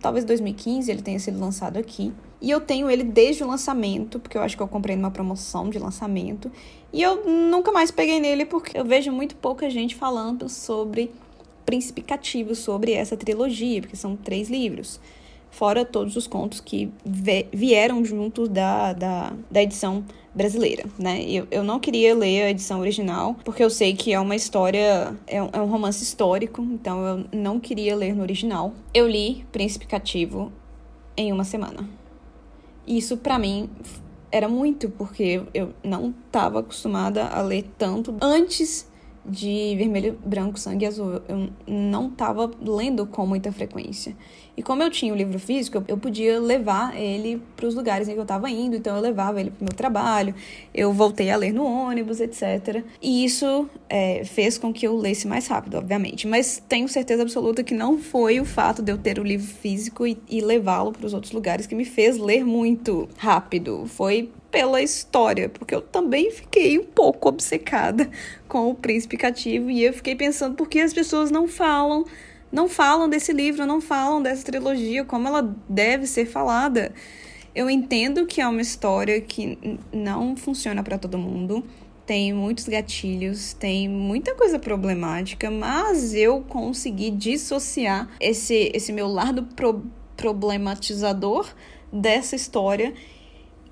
[0.00, 2.12] talvez 2015 ele tenha sido lançado aqui.
[2.40, 5.68] E eu tenho ele desde o lançamento, porque eu acho que eu comprei numa promoção
[5.68, 6.50] de lançamento.
[6.92, 11.12] E eu nunca mais peguei nele porque eu vejo muito pouca gente falando sobre
[11.66, 14.98] Príncipe Cativo, sobre essa trilogia, porque são três livros
[15.50, 16.90] fora todos os contos que
[17.52, 21.22] vieram junto da, da, da edição brasileira, né?
[21.22, 25.16] Eu, eu não queria ler a edição original, porque eu sei que é uma história,
[25.26, 28.72] é um, é um romance histórico, então eu não queria ler no original.
[28.94, 30.52] Eu li Príncipe Cativo
[31.16, 31.88] em uma semana.
[32.86, 33.68] Isso para mim
[34.32, 38.89] era muito, porque eu não estava acostumada a ler tanto antes
[39.24, 41.20] de vermelho, branco, sangue azul.
[41.28, 44.16] Eu não estava lendo com muita frequência.
[44.56, 48.12] E como eu tinha o livro físico, eu podia levar ele para os lugares em
[48.12, 50.34] que eu estava indo, então eu levava ele para o meu trabalho,
[50.74, 52.84] eu voltei a ler no ônibus, etc.
[53.00, 56.26] E isso é, fez com que eu lesse mais rápido, obviamente.
[56.26, 60.06] Mas tenho certeza absoluta que não foi o fato de eu ter o livro físico
[60.06, 63.86] e, e levá-lo para os outros lugares que me fez ler muito rápido.
[63.86, 68.10] Foi pela história, porque eu também fiquei um pouco obcecada
[68.48, 72.04] com o príncipe cativo e eu fiquei pensando por que as pessoas não falam
[72.52, 76.92] não falam desse livro, não falam dessa trilogia, como ela deve ser falada.
[77.54, 79.56] Eu entendo que é uma história que
[79.92, 81.64] não funciona para todo mundo,
[82.04, 89.44] tem muitos gatilhos, tem muita coisa problemática, mas eu consegui dissociar esse, esse meu lado
[89.54, 89.84] pro,
[90.16, 91.48] problematizador
[91.92, 92.92] dessa história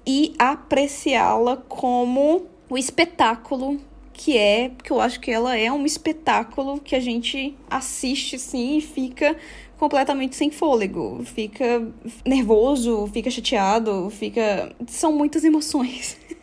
[0.09, 3.79] e apreciá-la como o espetáculo
[4.11, 8.79] que é, porque eu acho que ela é um espetáculo que a gente assiste assim
[8.79, 9.37] e fica
[9.77, 11.87] completamente sem fôlego, fica
[12.27, 14.75] nervoso, fica chateado, fica.
[14.87, 16.17] São muitas emoções.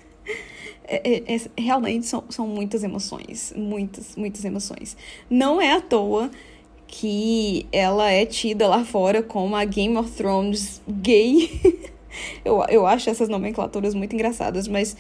[0.87, 4.95] É, é, é, realmente são, são muitas emoções, muitas, muitas emoções.
[5.27, 6.29] Não é à toa
[6.85, 11.89] que ela é tida lá fora como a Game of Thrones gay.
[12.43, 14.95] eu, eu acho essas nomenclaturas muito engraçadas, mas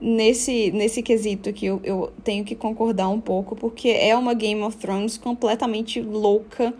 [0.00, 4.62] nesse, nesse quesito que eu, eu tenho que concordar um pouco, porque é uma Game
[4.62, 6.74] of Thrones completamente louca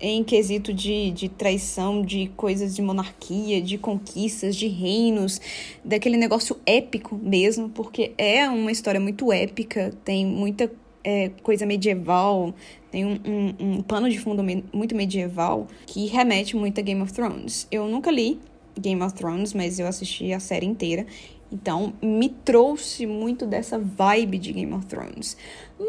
[0.00, 5.40] em quesito de, de traição, de coisas de monarquia, de conquistas, de reinos,
[5.84, 10.70] daquele negócio épico mesmo, porque é uma história muito épica, tem muita
[11.02, 12.54] é, coisa medieval,
[12.90, 17.02] tem um, um, um pano de fundo me muito medieval que remete muito a Game
[17.02, 17.66] of Thrones.
[17.70, 18.38] Eu nunca li
[18.78, 21.06] Game of Thrones, mas eu assisti a série inteira
[21.50, 25.36] então, me trouxe muito dessa vibe de Game of Thrones.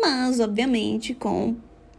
[0.02, 1.56] Mas, obviamente, com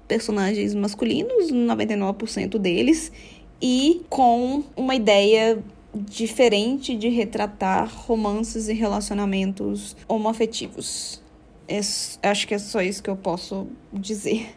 [0.08, 3.12] personagens masculinos, 99% deles,
[3.60, 5.62] e com uma ideia
[5.94, 11.22] diferente de retratar romances e relacionamentos homoafetivos.
[11.68, 11.80] É,
[12.28, 14.54] acho que é só isso que eu posso dizer.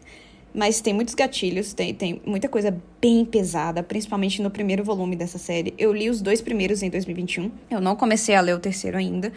[0.53, 5.39] Mas tem muitos gatilhos, tem, tem muita coisa bem pesada, principalmente no primeiro volume dessa
[5.39, 5.73] série.
[5.77, 7.49] Eu li os dois primeiros em 2021.
[7.71, 9.33] Eu não comecei a ler o terceiro ainda,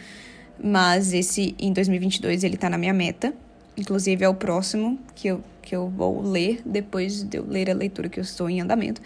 [0.63, 3.33] mas esse em 2022 ele tá na minha meta.
[3.75, 7.73] Inclusive é o próximo que eu, que eu vou ler depois de eu ler a
[7.73, 9.01] leitura que eu estou em andamento.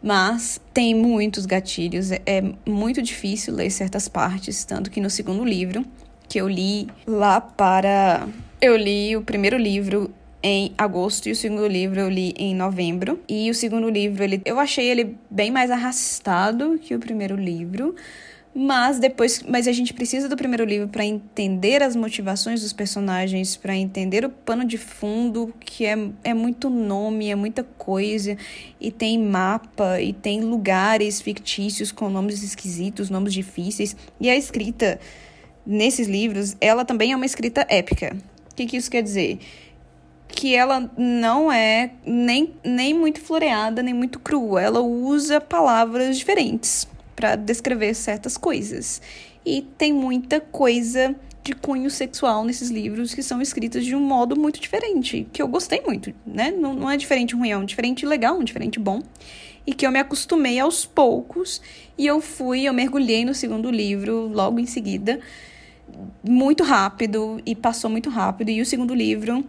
[0.00, 5.44] Mas tem muitos gatilhos, é, é muito difícil ler certas partes, tanto que no segundo
[5.44, 5.84] livro,
[6.28, 8.28] que eu li lá para.
[8.60, 10.10] Eu li o primeiro livro
[10.42, 13.20] em agosto e o segundo livro eu li em novembro.
[13.28, 17.94] E o segundo livro, ele, eu achei ele bem mais arrastado que o primeiro livro.
[18.54, 23.56] Mas depois, mas a gente precisa do primeiro livro para entender as motivações dos personagens,
[23.56, 28.36] para entender o pano de fundo, que é, é muito nome, é muita coisa,
[28.78, 33.96] e tem mapa, e tem lugares fictícios com nomes esquisitos, nomes difíceis.
[34.20, 35.00] E a escrita
[35.64, 38.14] nesses livros, ela também é uma escrita épica.
[38.50, 39.38] O que, que isso quer dizer?
[40.34, 44.60] Que ela não é nem, nem muito floreada, nem muito crua.
[44.60, 49.00] Ela usa palavras diferentes para descrever certas coisas.
[49.44, 51.14] E tem muita coisa
[51.44, 55.48] de cunho sexual nesses livros que são escritas de um modo muito diferente, que eu
[55.48, 56.52] gostei muito, né?
[56.52, 59.02] Não, não é diferente ruim, é um diferente legal, um diferente bom.
[59.66, 61.60] E que eu me acostumei aos poucos
[61.96, 65.20] e eu fui, eu mergulhei no segundo livro logo em seguida,
[66.22, 68.50] muito rápido e passou muito rápido.
[68.50, 69.44] E o segundo livro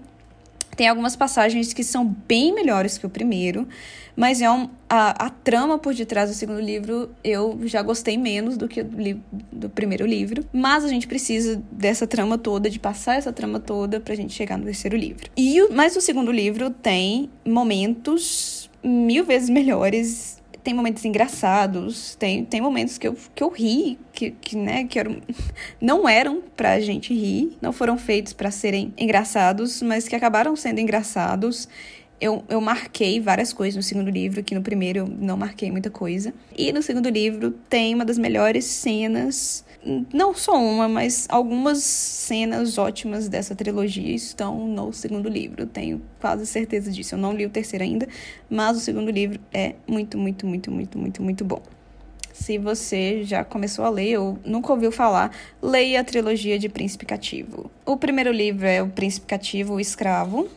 [0.75, 3.67] tem algumas passagens que são bem melhores que o primeiro,
[4.15, 8.57] mas é um, a, a trama por detrás do segundo livro eu já gostei menos
[8.57, 10.45] do que do, do primeiro livro.
[10.53, 14.57] Mas a gente precisa dessa trama toda, de passar essa trama toda pra gente chegar
[14.57, 15.29] no terceiro livro.
[15.35, 22.45] E o, mas o segundo livro tem momentos mil vezes melhores tem momentos engraçados, tem,
[22.45, 25.17] tem momentos que eu, que eu ri, que, que, né, que eram,
[25.81, 30.79] não eram pra gente rir, não foram feitos para serem engraçados, mas que acabaram sendo
[30.79, 31.67] engraçados
[32.19, 35.89] eu, eu marquei várias coisas no segundo livro, que no primeiro eu não marquei muita
[35.89, 36.33] coisa.
[36.57, 39.65] E no segundo livro tem uma das melhores cenas,
[40.13, 45.65] não só uma, mas algumas cenas ótimas dessa trilogia estão no segundo livro.
[45.65, 47.15] Tenho quase certeza disso.
[47.15, 48.07] Eu não li o terceiro ainda,
[48.49, 51.61] mas o segundo livro é muito, muito, muito, muito, muito, muito bom.
[52.31, 57.05] Se você já começou a ler ou nunca ouviu falar, leia a trilogia de Príncipe
[57.05, 57.69] Cativo.
[57.85, 60.49] O primeiro livro é O Príncipe Cativo, o Escravo,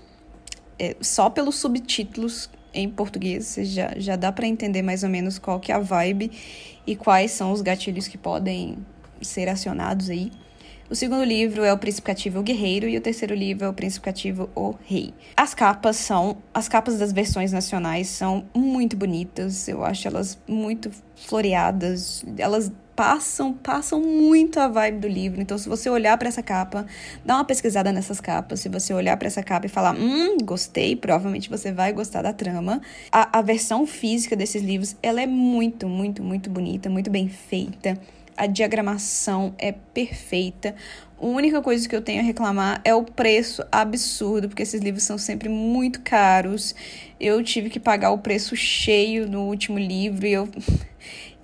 [0.78, 5.58] é, só pelos subtítulos em português já, já dá para entender mais ou menos qual
[5.58, 6.30] que é a vibe
[6.86, 8.78] e quais são os gatilhos que podem
[9.20, 10.30] ser acionados aí.
[10.88, 13.72] O segundo livro é O Príncipe Cativo o Guerreiro e o terceiro livro é O
[13.72, 15.12] Príncipe Cativo o Rei.
[15.36, 20.92] As capas são, as capas das versões nacionais são muito bonitas, eu acho elas muito
[21.16, 25.40] floreadas, elas passam, passam muito a vibe do livro.
[25.40, 26.86] Então, se você olhar para essa capa,
[27.24, 28.60] dá uma pesquisada nessas capas.
[28.60, 32.32] Se você olhar para essa capa e falar, hum, gostei, provavelmente você vai gostar da
[32.32, 32.80] trama.
[33.12, 38.00] A, a versão física desses livros, ela é muito, muito, muito bonita, muito bem feita.
[38.34, 40.74] A diagramação é perfeita.
[41.18, 45.02] A única coisa que eu tenho a reclamar é o preço absurdo, porque esses livros
[45.02, 46.74] são sempre muito caros.
[47.18, 50.46] Eu tive que pagar o preço cheio no último livro e eu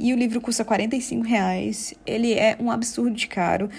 [0.03, 1.95] e o livro custa 45 reais.
[2.05, 3.71] Ele é um absurdo de caro.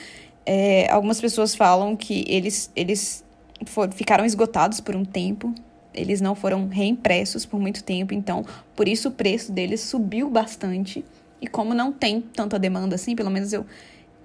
[0.45, 3.25] É, algumas pessoas falam que eles, eles
[3.65, 5.53] for, ficaram esgotados por um tempo.
[5.93, 11.03] Eles não foram reimpressos por muito tempo, então por isso o preço deles subiu bastante.
[11.41, 13.65] E como não tem tanta demanda assim, pelo menos eu,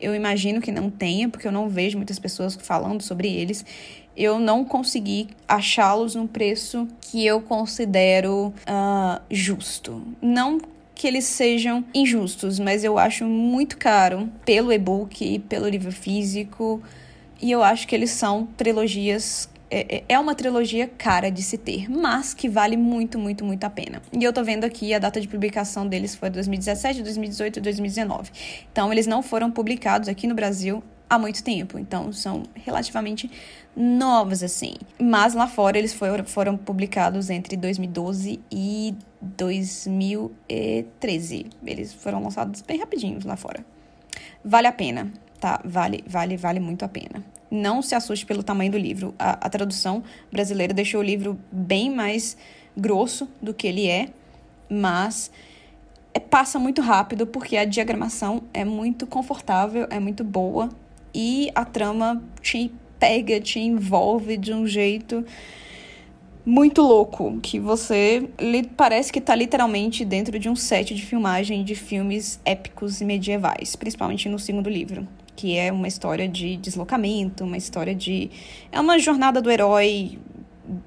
[0.01, 3.67] eu imagino que não tenha, porque eu não vejo muitas pessoas falando sobre eles,
[4.17, 10.07] eu não consegui achá-los num preço que eu considero uh, justo.
[10.23, 10.61] Não
[10.99, 16.83] que eles sejam injustos, mas eu acho muito caro pelo e-book e pelo livro físico.
[17.41, 21.57] E eu acho que eles são trilogias é, é, é uma trilogia cara de se
[21.57, 24.03] ter, mas que vale muito, muito, muito a pena.
[24.13, 28.31] E eu tô vendo aqui a data de publicação deles foi 2017, 2018 e 2019.
[28.73, 33.31] Então, eles não foram publicados aqui no Brasil há muito tempo, então são relativamente
[33.75, 34.75] novos assim.
[35.01, 41.47] Mas lá fora eles foram, publicados entre 2012 e 2013.
[41.65, 43.65] Eles foram lançados bem rapidinhos lá fora.
[44.45, 45.61] Vale a pena, tá?
[45.65, 47.25] Vale, vale, vale muito a pena.
[47.51, 49.15] Não se assuste pelo tamanho do livro.
[49.19, 52.37] A, a tradução brasileira deixou o livro bem mais
[52.77, 54.11] grosso do que ele é,
[54.69, 55.31] mas
[56.13, 60.69] é, passa muito rápido porque a diagramação é muito confortável, é muito boa
[61.15, 65.25] e a trama te pega, te envolve de um jeito
[66.45, 68.31] muito louco, que você
[68.77, 73.77] parece que está literalmente dentro de um set de filmagem de filmes épicos e medievais,
[73.77, 78.31] principalmente no segundo livro, que é uma história de deslocamento, uma história de
[78.73, 80.19] é uma jornada do herói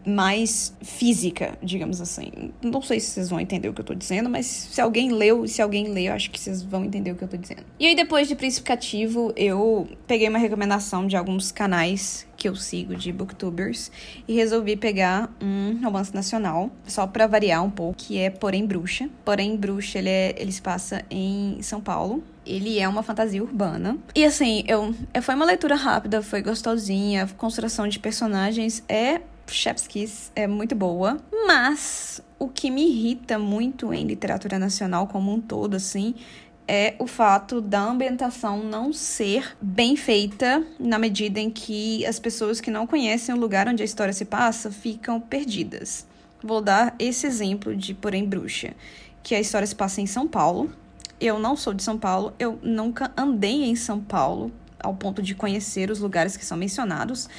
[0.06, 2.52] mais física, digamos assim.
[2.62, 5.48] Não sei se vocês vão entender o que eu tô dizendo, mas se alguém leu,
[5.48, 7.64] se alguém lê, eu acho que vocês vão entender o que eu tô dizendo.
[7.80, 12.56] E aí, depois de Príncipe Cativo, eu peguei uma recomendação de alguns canais que eu
[12.56, 13.92] sigo de booktubers
[14.28, 19.08] e resolvi pegar um romance nacional, só para variar um pouco, que é Porém Bruxa.
[19.24, 23.98] Porém Bruxa, ele, é, ele se passa em São Paulo, ele é uma fantasia urbana.
[24.16, 29.22] E assim, eu, foi uma leitura rápida, foi gostosinha, a construção de personagens é
[29.54, 35.32] Chef's Kiss é muito boa, mas o que me irrita muito em literatura nacional como
[35.34, 36.16] um todo, assim,
[36.68, 42.62] é o fato da ambientação não ser bem feita na medida em que as pessoas
[42.62, 46.08] que não conhecem o lugar onde a história se passa ficam perdidas.
[46.42, 48.74] Vou dar esse exemplo de Porém Bruxa,
[49.22, 50.72] que a história se passa em São Paulo.
[51.20, 55.36] Eu não sou de São Paulo, eu nunca andei em São Paulo ao ponto de
[55.36, 57.30] conhecer os lugares que são mencionados.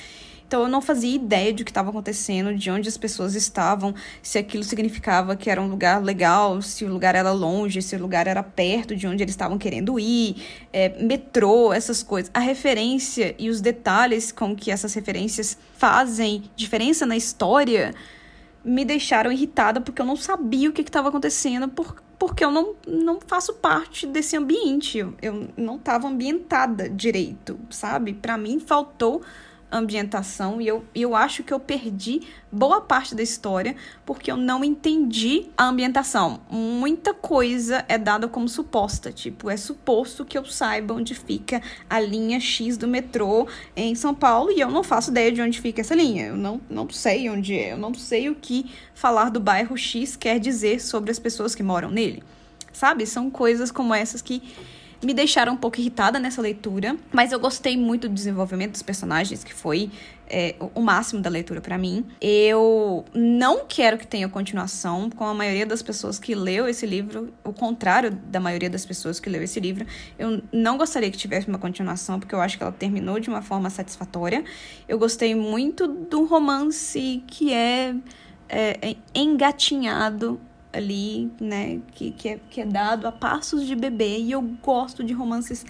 [0.52, 3.94] Então eu não fazia ideia de o que estava acontecendo, de onde as pessoas estavam,
[4.20, 7.98] se aquilo significava que era um lugar legal, se o lugar era longe, se o
[7.98, 12.30] lugar era perto de onde eles estavam querendo ir, é, metrô, essas coisas.
[12.34, 17.94] A referência e os detalhes com que essas referências fazem diferença na história
[18.62, 22.74] me deixaram irritada porque eu não sabia o que estava acontecendo, por, porque eu não,
[22.86, 24.98] não faço parte desse ambiente.
[24.98, 28.12] Eu, eu não estava ambientada direito, sabe?
[28.12, 29.22] Para mim faltou
[29.72, 34.62] ambientação e eu, eu acho que eu perdi boa parte da história porque eu não
[34.62, 36.40] entendi a ambientação.
[36.50, 41.98] Muita coisa é dada como suposta, tipo, é suposto que eu saiba onde fica a
[41.98, 45.80] linha X do metrô em São Paulo e eu não faço ideia de onde fica
[45.80, 46.26] essa linha.
[46.26, 50.16] Eu não, não sei onde é, eu não sei o que falar do bairro X
[50.16, 52.22] quer dizer sobre as pessoas que moram nele.
[52.72, 53.06] Sabe?
[53.06, 54.42] São coisas como essas que
[55.02, 59.42] me deixaram um pouco irritada nessa leitura, mas eu gostei muito do desenvolvimento dos personagens,
[59.42, 59.90] que foi
[60.28, 62.06] é, o máximo da leitura para mim.
[62.20, 67.32] Eu não quero que tenha continuação, com a maioria das pessoas que leu esse livro,
[67.44, 69.84] o contrário da maioria das pessoas que leu esse livro.
[70.18, 73.42] Eu não gostaria que tivesse uma continuação, porque eu acho que ela terminou de uma
[73.42, 74.44] forma satisfatória.
[74.88, 77.94] Eu gostei muito do romance que é,
[78.48, 80.40] é engatinhado
[80.72, 85.04] ali, né, que, que, é, que é dado a passos de bebê, e eu gosto
[85.04, 85.64] de romances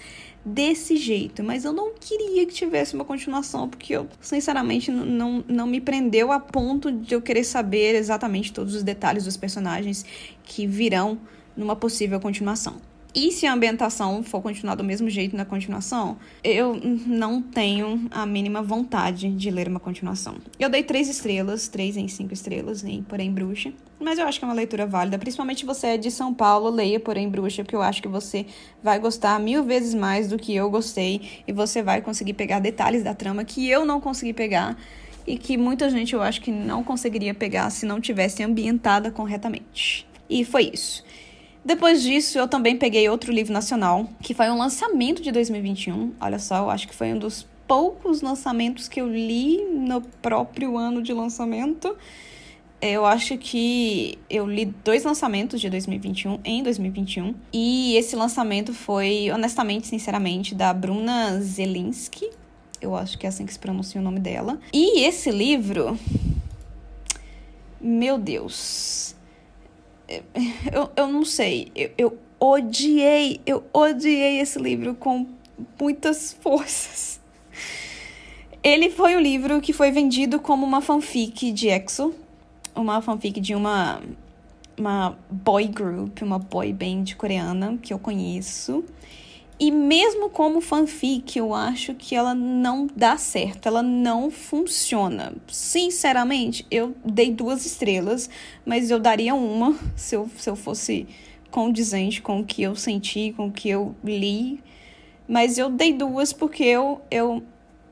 [0.45, 5.67] desse jeito, mas eu não queria que tivesse uma continuação, porque eu, sinceramente, não, não
[5.67, 10.05] me prendeu a ponto de eu querer saber exatamente todos os detalhes dos personagens
[10.43, 11.17] que virão
[11.55, 12.92] numa possível continuação.
[13.15, 18.25] E se a ambientação for continuar do mesmo jeito na continuação, eu não tenho a
[18.25, 20.37] mínima vontade de ler uma continuação.
[20.59, 23.71] Eu dei três estrelas, três em cinco estrelas, em Porém Bruxa.
[23.99, 26.99] Mas eu acho que é uma leitura válida, principalmente você é de São Paulo, leia
[26.99, 28.47] Porém Bruxa, porque eu acho que você
[28.81, 33.03] vai gostar mil vezes mais do que eu gostei e você vai conseguir pegar detalhes
[33.03, 34.75] da trama que eu não consegui pegar
[35.27, 40.07] e que muita gente eu acho que não conseguiria pegar se não tivesse ambientada corretamente.
[40.27, 41.03] E foi isso.
[41.65, 46.13] Depois disso, eu também peguei outro livro nacional, que foi um lançamento de 2021.
[46.19, 50.77] Olha só, eu acho que foi um dos poucos lançamentos que eu li no próprio
[50.77, 51.95] ano de lançamento.
[52.81, 57.33] Eu acho que eu li dois lançamentos de 2021 em 2021.
[57.53, 62.29] E esse lançamento foi, honestamente, sinceramente, da Bruna Zelinski.
[62.81, 64.59] Eu acho que é assim que se pronuncia o nome dela.
[64.73, 65.97] E esse livro.
[67.79, 69.12] Meu Deus
[70.71, 75.27] eu, eu não sei, eu, eu odiei, eu odiei esse livro com
[75.79, 77.21] muitas forças.
[78.61, 82.13] Ele foi um livro que foi vendido como uma fanfic de EXO,
[82.75, 84.01] uma fanfic de uma
[84.77, 88.83] uma boy group, uma boy band coreana que eu conheço.
[89.59, 95.33] E mesmo como fanfic, eu acho que ela não dá certo, ela não funciona.
[95.47, 98.29] Sinceramente, eu dei duas estrelas,
[98.65, 101.07] mas eu daria uma se eu, se eu fosse
[101.51, 104.59] condizente com o que eu senti, com o que eu li.
[105.27, 107.43] Mas eu dei duas porque eu, eu,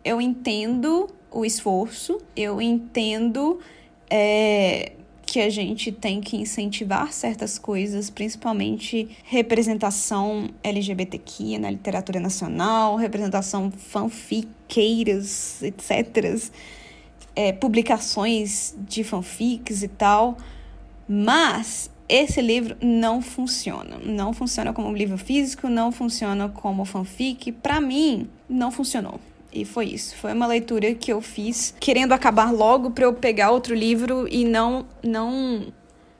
[0.03, 3.59] eu entendo o esforço, eu entendo
[4.09, 4.93] é,
[5.31, 13.71] que a gente tem que incentivar certas coisas, principalmente representação LGBTQ na literatura nacional, representação
[13.71, 16.51] fanfiqueiras, etc.
[17.33, 20.35] É, publicações de fanfics e tal.
[21.07, 23.99] Mas esse livro não funciona.
[24.03, 27.53] Não funciona como livro físico, não funciona como fanfic.
[27.53, 29.17] Para mim, não funcionou.
[29.53, 30.15] E foi isso.
[30.15, 34.45] Foi uma leitura que eu fiz querendo acabar logo para eu pegar outro livro e
[34.45, 35.73] não não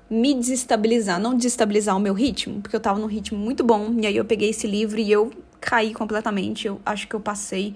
[0.10, 4.06] me desestabilizar, não desestabilizar o meu ritmo, porque eu tava num ritmo muito bom, e
[4.06, 6.68] aí eu peguei esse livro e eu caí completamente.
[6.68, 7.76] Eu acho que eu passei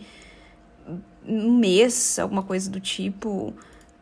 [1.26, 3.54] um mês, alguma coisa do tipo,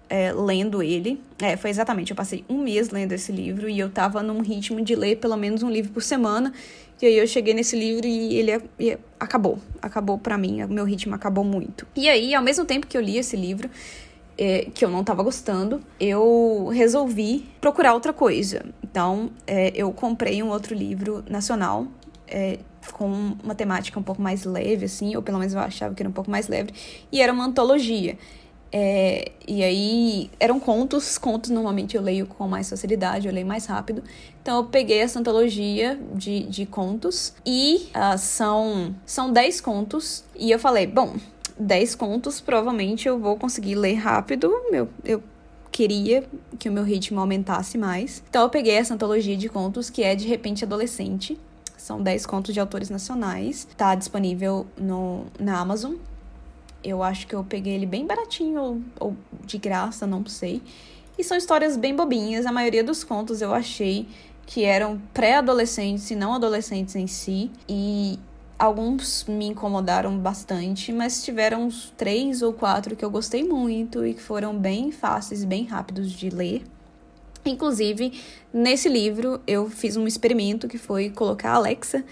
[0.10, 1.22] é, lendo ele.
[1.40, 4.82] É, foi exatamente, eu passei um mês lendo esse livro e eu tava num ritmo
[4.82, 6.52] de ler pelo menos um livro por semana.
[7.02, 9.60] E aí eu cheguei nesse livro e ele e acabou.
[9.82, 11.86] Acabou para mim, o meu ritmo acabou muito.
[11.96, 13.70] E aí, ao mesmo tempo que eu li esse livro,
[14.38, 18.66] é, que eu não tava gostando, eu resolvi procurar outra coisa.
[18.84, 21.88] Então, é, eu comprei um outro livro nacional.
[22.28, 22.60] É,
[22.92, 23.08] com
[23.44, 26.14] uma temática um pouco mais leve, assim, ou pelo menos eu achava que era um
[26.14, 26.72] pouco mais leve,
[27.12, 28.18] e era uma antologia.
[28.76, 33.68] É, e aí eram contos, contos normalmente eu leio com mais facilidade, eu leio mais
[33.68, 34.04] rápido.
[34.42, 40.24] Então eu peguei essa antologia de, de contos e uh, são, são 10 contos.
[40.36, 41.16] E eu falei, bom,
[41.60, 44.52] 10 contos provavelmente eu vou conseguir ler rápido.
[44.72, 45.24] Eu, eu
[45.72, 46.24] queria
[46.58, 48.24] que o meu ritmo aumentasse mais.
[48.28, 51.40] Então eu peguei essa antologia de contos que é De Repente Adolescente.
[51.78, 53.68] São 10 contos de autores nacionais.
[53.78, 55.94] Tá disponível no, na Amazon.
[56.84, 60.62] Eu acho que eu peguei ele bem baratinho ou, ou de graça, não sei.
[61.18, 62.46] E são histórias bem bobinhas.
[62.46, 64.08] A maioria dos contos eu achei
[64.46, 67.50] que eram pré-adolescentes e não adolescentes em si.
[67.70, 68.20] E
[68.58, 74.14] alguns me incomodaram bastante, mas tiveram uns três ou quatro que eu gostei muito e
[74.14, 76.64] que foram bem fáceis, bem rápidos de ler.
[77.46, 78.22] Inclusive,
[78.54, 82.04] nesse livro eu fiz um experimento que foi colocar a Alexa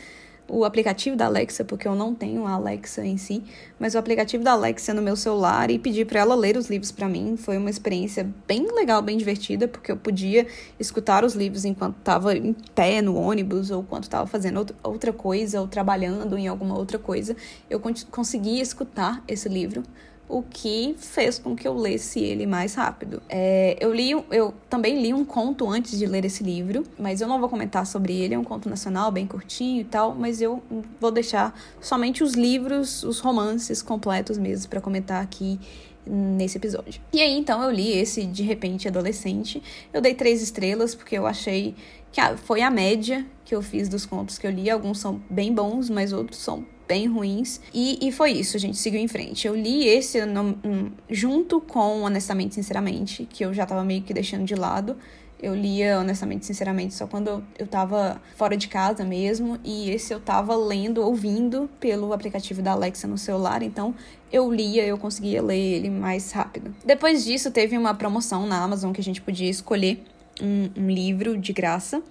[0.52, 3.42] o aplicativo da Alexa, porque eu não tenho a Alexa em si,
[3.80, 6.92] mas o aplicativo da Alexa no meu celular e pedir para ela ler os livros
[6.92, 7.38] para mim.
[7.38, 10.46] Foi uma experiência bem legal, bem divertida, porque eu podia
[10.78, 15.62] escutar os livros enquanto estava em pé no ônibus ou quando estava fazendo outra coisa
[15.62, 17.36] ou trabalhando em alguma outra coisa.
[17.70, 19.84] Eu conseguia escutar esse livro
[20.32, 23.22] o que fez com que eu lesse ele mais rápido.
[23.28, 27.28] É, eu li, eu também li um conto antes de ler esse livro, mas eu
[27.28, 28.34] não vou comentar sobre ele.
[28.34, 30.64] É um conto nacional, bem curtinho e tal, mas eu
[31.02, 35.60] vou deixar somente os livros, os romances completos mesmo para comentar aqui
[36.06, 37.02] nesse episódio.
[37.12, 39.62] E aí, então, eu li esse De Repente Adolescente.
[39.92, 41.76] Eu dei três estrelas porque eu achei
[42.10, 44.70] que foi a média que eu fiz dos contos que eu li.
[44.70, 47.62] Alguns são bem bons, mas outros são bem ruins.
[47.74, 49.48] E, e foi isso, a gente seguiu em frente.
[49.48, 54.14] Eu li esse no, um, junto com Honestamente Sinceramente, que eu já tava meio que
[54.14, 54.98] deixando de lado.
[55.42, 59.58] Eu lia, honestamente, sinceramente, só quando eu, tava fora de casa mesmo.
[59.64, 63.64] E esse eu tava lendo, ouvindo pelo aplicativo da Alexa no celular.
[63.64, 63.96] Então
[64.32, 66.76] eu lia, eu conseguia ler ele mais rápido.
[66.86, 70.04] Depois disso, teve uma promoção na Amazon que a gente podia escolher
[70.42, 72.04] um, um livro de graça.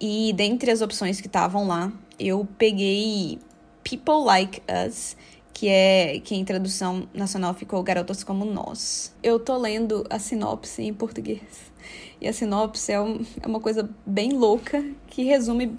[0.00, 3.38] E dentre as opções que estavam lá, eu peguei
[3.82, 5.16] People Like Us,
[5.52, 9.14] que é que em tradução nacional ficou Garotas como Nós.
[9.22, 11.72] Eu tô lendo a sinopse em português.
[12.20, 15.76] E a sinopse é, um, é uma coisa bem louca que resume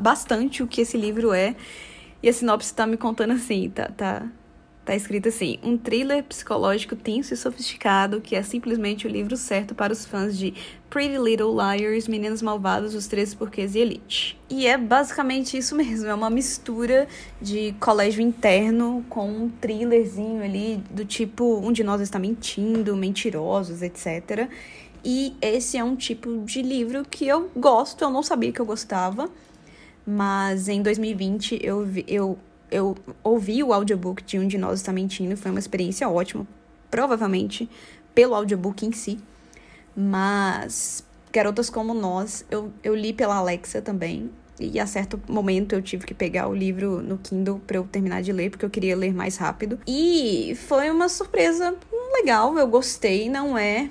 [0.00, 1.56] bastante o que esse livro é.
[2.22, 4.30] E a sinopse tá me contando assim, tá, tá
[4.86, 9.74] Tá escrito assim: um thriller psicológico tenso e sofisticado que é simplesmente o livro certo
[9.74, 10.54] para os fãs de
[10.88, 14.38] Pretty Little Liars, Meninas Malvadas, Os Três Porquês e Elite.
[14.48, 17.08] E é basicamente isso mesmo: é uma mistura
[17.42, 23.82] de colégio interno com um thrillerzinho ali do tipo Um de Nós Está Mentindo, Mentirosos,
[23.82, 24.48] etc.
[25.04, 28.66] E esse é um tipo de livro que eu gosto, eu não sabia que eu
[28.66, 29.28] gostava.
[30.06, 32.38] Mas em 2020 eu, eu
[32.70, 36.46] eu ouvi o audiobook de Um de Nós Está Mentindo, foi uma experiência ótima,
[36.90, 37.68] provavelmente
[38.14, 39.18] pelo audiobook em si,
[39.94, 45.82] mas Garotas Como Nós, eu, eu li pela Alexa também, e a certo momento eu
[45.82, 48.96] tive que pegar o livro no Kindle para eu terminar de ler, porque eu queria
[48.96, 49.78] ler mais rápido.
[49.86, 51.74] E foi uma surpresa
[52.14, 53.90] legal, eu gostei, não é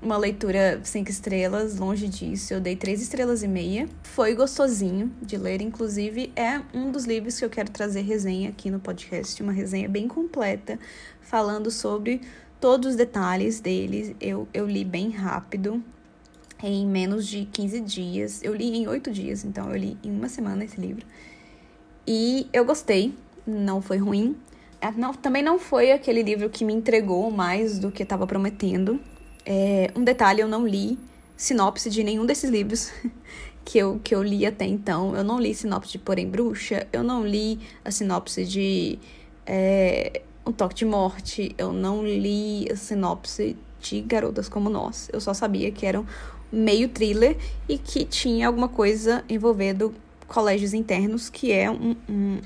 [0.00, 2.54] uma leitura cinco estrelas, longe disso.
[2.54, 3.88] Eu dei três estrelas e meia.
[4.02, 8.70] Foi gostosinho de ler, inclusive é um dos livros que eu quero trazer resenha aqui
[8.70, 10.78] no podcast, uma resenha bem completa,
[11.20, 12.20] falando sobre
[12.60, 14.14] todos os detalhes deles.
[14.20, 15.82] Eu, eu li bem rápido,
[16.62, 18.42] em menos de 15 dias.
[18.42, 21.04] Eu li em oito dias, então eu li em uma semana esse livro.
[22.06, 23.14] E eu gostei,
[23.46, 24.36] não foi ruim.
[24.80, 29.00] É, não, também não foi aquele livro que me entregou mais do que estava prometendo.
[29.50, 30.98] É, um detalhe, eu não li
[31.34, 32.92] sinopse de nenhum desses livros
[33.64, 35.16] que eu, que eu li até então.
[35.16, 38.98] Eu não li sinopse de Porém Bruxa, eu não li a sinopse de
[39.46, 45.08] é, Um Toque de Morte, eu não li a sinopse de Garotas Como Nós.
[45.10, 46.06] Eu só sabia que eram
[46.52, 49.94] meio thriller e que tinha alguma coisa envolvendo
[50.26, 52.40] colégios internos, que é um, um,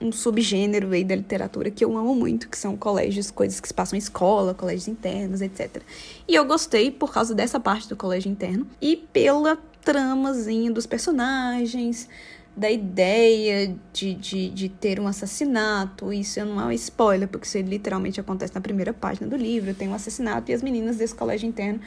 [0.00, 3.74] um subgênero aí da literatura que eu amo muito, que são colégios, coisas que se
[3.74, 5.82] passam em escola, colégios internos, etc.
[6.28, 12.08] E eu gostei por causa dessa parte do colégio interno e pela tramazinha dos personagens,
[12.56, 16.12] da ideia de, de, de ter um assassinato.
[16.12, 19.74] Isso não é um spoiler, porque isso literalmente acontece na primeira página do livro.
[19.74, 21.80] Tem um assassinato e as meninas desse colégio interno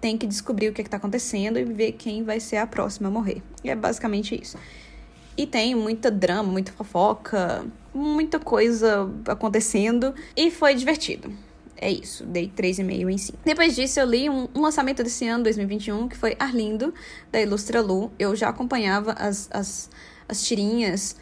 [0.00, 3.08] têm que descobrir o que é está acontecendo e ver quem vai ser a próxima
[3.08, 3.42] a morrer.
[3.62, 4.58] E é basicamente isso.
[5.38, 7.64] E tem muita drama, muita fofoca,
[7.94, 10.12] muita coisa acontecendo.
[10.36, 11.32] E foi divertido.
[11.76, 13.38] É isso, dei 3,5 em 5.
[13.44, 16.92] Depois disso, eu li um, um, lançamento desse ano, 2021, que foi Arlindo,
[17.30, 18.10] da Ilustra Lu.
[18.18, 19.88] Eu já acompanhava as, as,
[20.28, 21.14] as tirinhas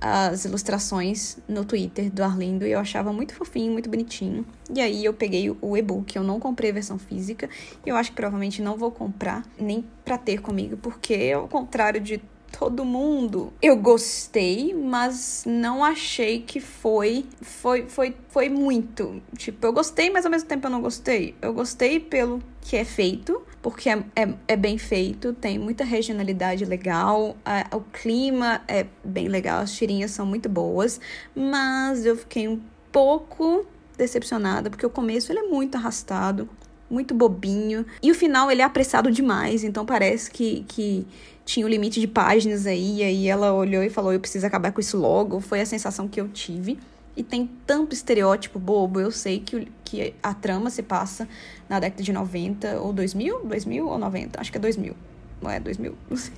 [0.00, 4.46] as ilustrações no Twitter do Arlindo e eu achava muito fofinho, muito bonitinho.
[4.72, 7.48] E aí eu peguei o e-book, eu não comprei a versão física,
[7.84, 12.00] e eu acho que provavelmente não vou comprar nem para ter comigo, porque ao contrário
[12.00, 12.20] de
[12.58, 13.52] todo mundo.
[13.60, 19.22] Eu gostei, mas não achei que foi foi foi foi muito.
[19.36, 21.34] Tipo, eu gostei, mas ao mesmo tempo eu não gostei.
[21.42, 26.64] Eu gostei pelo que é feito, porque é, é, é bem feito, tem muita regionalidade
[26.64, 31.00] legal, a, o clima é bem legal, as tirinhas são muito boas,
[31.32, 33.64] mas eu fiquei um pouco
[33.96, 36.48] decepcionada, porque o começo ele é muito arrastado,
[36.90, 41.06] muito bobinho, e o final ele é apressado demais, então parece que, que
[41.46, 44.44] tinha o um limite de páginas aí, e aí ela olhou e falou: Eu preciso
[44.44, 45.40] acabar com isso logo.
[45.40, 46.76] Foi a sensação que eu tive.
[47.16, 49.00] E tem tanto estereótipo bobo.
[49.00, 51.26] Eu sei que, que a trama se passa
[51.68, 53.44] na década de 90 ou 2000?
[53.44, 54.40] 2000 ou 90?
[54.40, 54.94] Acho que é 2000.
[55.40, 55.94] Não é 2000?
[56.10, 56.34] Não sei.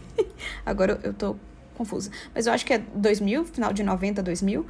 [0.64, 1.34] Agora eu, tô
[1.74, 2.10] confusa.
[2.34, 4.66] Mas eu acho que é 2000, final de 90, 2000.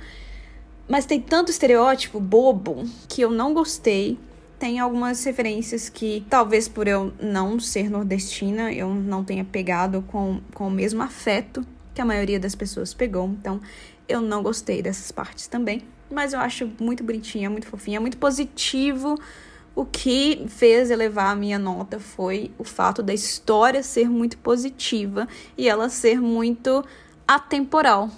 [0.88, 4.18] Mas tem tanto estereótipo bobo que eu não gostei
[4.58, 10.40] tem algumas referências que, talvez por eu não ser nordestina, eu não tenha pegado com,
[10.52, 13.28] com o mesmo afeto que a maioria das pessoas pegou.
[13.28, 13.60] Então,
[14.08, 15.82] eu não gostei dessas partes também.
[16.10, 19.16] Mas eu acho muito bonitinha, muito fofinha, muito positivo.
[19.74, 25.28] O que fez elevar a minha nota foi o fato da história ser muito positiva
[25.56, 26.84] e ela ser muito
[27.26, 28.10] atemporal,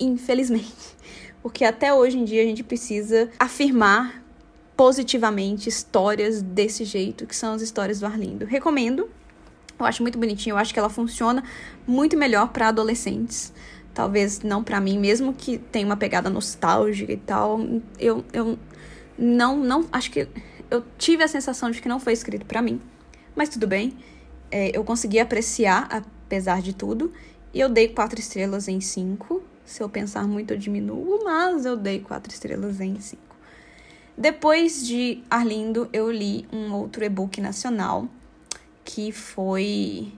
[0.00, 0.96] infelizmente.
[1.42, 4.21] Porque até hoje em dia a gente precisa afirmar
[4.76, 8.44] positivamente histórias desse jeito, que são as histórias do Arlindo.
[8.44, 9.08] Recomendo.
[9.78, 11.42] Eu acho muito bonitinho, eu acho que ela funciona
[11.86, 13.52] muito melhor para adolescentes.
[13.92, 17.60] Talvez não para mim, mesmo que tenha uma pegada nostálgica e tal.
[17.98, 18.58] Eu, eu
[19.18, 20.28] não, não acho que
[20.70, 22.80] eu tive a sensação de que não foi escrito para mim.
[23.36, 23.96] Mas tudo bem.
[24.50, 27.12] É, eu consegui apreciar, apesar de tudo.
[27.52, 29.42] E eu dei quatro estrelas em cinco.
[29.64, 33.31] Se eu pensar muito, eu diminuo, mas eu dei quatro estrelas em cinco.
[34.22, 38.06] Depois de Arlindo, eu li um outro e-book nacional,
[38.84, 40.12] que foi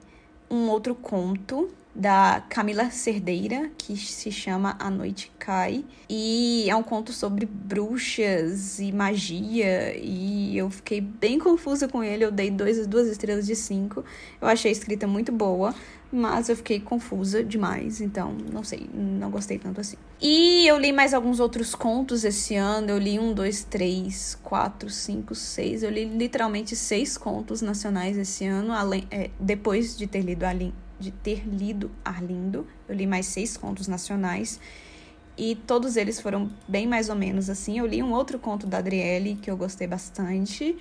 [0.51, 5.87] um outro conto da Camila Cerdeira, que se chama A Noite Cai.
[6.07, 9.97] E é um conto sobre bruxas e magia.
[9.97, 12.27] E eu fiquei bem confusa com ele.
[12.27, 14.05] Eu dei dois, duas estrelas de cinco.
[14.39, 15.75] Eu achei a escrita muito boa
[16.15, 19.97] mas eu fiquei confusa demais, então não sei, não gostei tanto assim.
[20.21, 22.91] E eu li mais alguns outros contos esse ano.
[22.91, 25.83] Eu li um, dois, três, quatro, cinco, seis.
[25.83, 30.75] Eu li literalmente seis contos nacionais esse ano, além, é, depois de ter lido Arlindo,
[31.01, 32.65] de ter lido Arlindo.
[32.89, 34.61] Eu li mais seis contos nacionais.
[35.37, 37.79] E todos eles foram bem mais ou menos assim.
[37.79, 40.77] Eu li um outro conto da Adriele que eu gostei bastante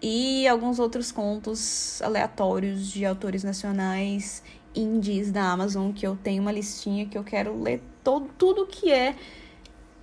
[0.00, 4.42] e alguns outros contos aleatórios de autores nacionais
[4.74, 8.92] indies da Amazon, que eu tenho uma listinha que eu quero ler todo, tudo que
[8.92, 9.16] é,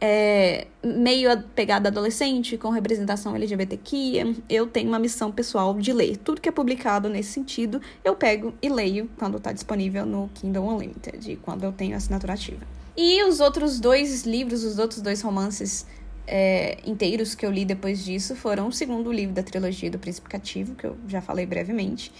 [0.02, 4.36] é meio pegada adolescente, com representação LGBTQ.
[4.50, 6.18] Eu tenho uma missão pessoal de ler.
[6.18, 10.68] Tudo que é publicado nesse sentido, eu pego e leio quando está disponível no Kindle
[10.68, 12.66] Unlimited, quando eu tenho assinatura ativa.
[12.98, 15.86] E os outros dois livros, os outros dois romances
[16.28, 20.30] é, inteiros que eu li depois disso foram o segundo livro da trilogia do Príncipe
[20.30, 22.11] Cativo, que eu já falei brevemente.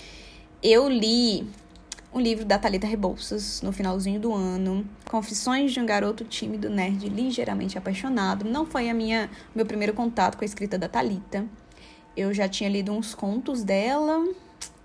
[0.62, 1.48] Eu li
[2.14, 7.10] um livro da Talita Rebouças no finalzinho do ano, Confissões de um garoto tímido, nerd,
[7.10, 8.46] ligeiramente apaixonado.
[8.46, 11.46] Não foi a minha meu primeiro contato com a escrita da Talita.
[12.16, 14.26] Eu já tinha lido uns contos dela,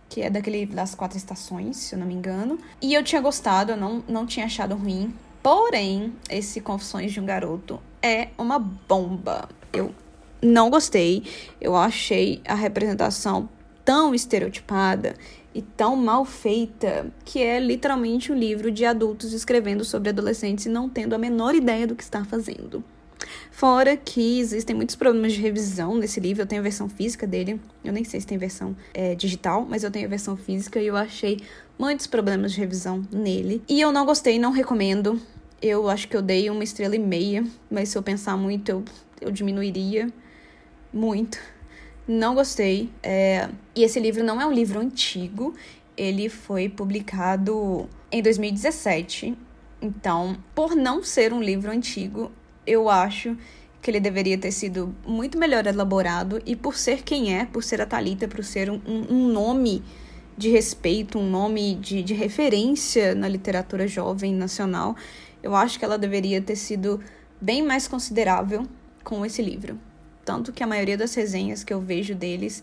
[0.08, 3.72] que é daquele das quatro estações, se eu não me engano, e eu tinha gostado,
[3.72, 5.14] eu não, não tinha achado ruim.
[5.40, 9.48] Porém, esse Confissões de um Garoto é uma bomba.
[9.72, 9.94] Eu
[10.42, 11.22] não gostei.
[11.60, 13.48] Eu achei a representação
[13.84, 15.14] tão estereotipada
[15.54, 20.68] e tão mal feita que é literalmente um livro de adultos escrevendo sobre adolescentes e
[20.68, 22.84] não tendo a menor ideia do que está fazendo.
[23.50, 26.42] Fora que existem muitos problemas de revisão nesse livro.
[26.42, 27.60] Eu tenho a versão física dele.
[27.84, 30.86] Eu nem sei se tem versão é, digital, mas eu tenho a versão física e
[30.86, 31.40] eu achei
[31.78, 33.62] muitos problemas de revisão nele.
[33.68, 35.20] E eu não gostei, não recomendo.
[35.62, 38.84] Eu acho que eu dei uma estrela e meia, mas se eu pensar muito, eu,
[39.20, 40.08] eu diminuiria
[40.92, 41.38] muito.
[42.08, 42.90] Não gostei.
[43.02, 43.48] É...
[43.74, 45.54] E esse livro não é um livro antigo,
[45.96, 49.36] ele foi publicado em 2017.
[49.82, 52.32] Então, por não ser um livro antigo,
[52.66, 53.36] eu acho
[53.80, 56.40] que ele deveria ter sido muito melhor elaborado.
[56.44, 59.82] E por ser quem é, por ser a Thalita, por ser um, um nome
[60.36, 64.96] de respeito, um nome de, de referência na literatura jovem nacional,
[65.42, 67.00] eu acho que ela deveria ter sido
[67.40, 68.66] bem mais considerável
[69.02, 69.78] com esse livro.
[70.24, 72.62] Tanto que a maioria das resenhas que eu vejo deles,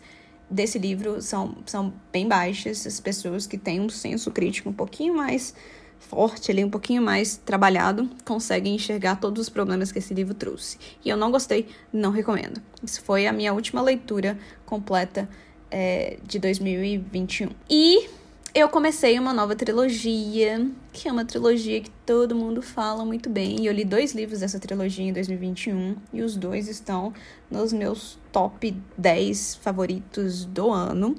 [0.50, 2.86] desse livro, são, são bem baixas.
[2.86, 5.54] As pessoas que têm um senso crítico um pouquinho mais
[6.00, 10.78] forte, ali um pouquinho mais trabalhado, consegue enxergar todos os problemas que esse livro trouxe.
[11.04, 12.62] E eu não gostei, não recomendo.
[12.84, 15.28] Isso foi a minha última leitura completa
[15.72, 17.50] é, de 2021.
[17.70, 18.08] E
[18.54, 23.62] eu comecei uma nova trilogia, que é uma trilogia que todo mundo fala muito bem.
[23.62, 27.14] E eu li dois livros dessa trilogia em 2021, e os dois estão
[27.52, 31.16] nos meus top 10 favoritos do ano,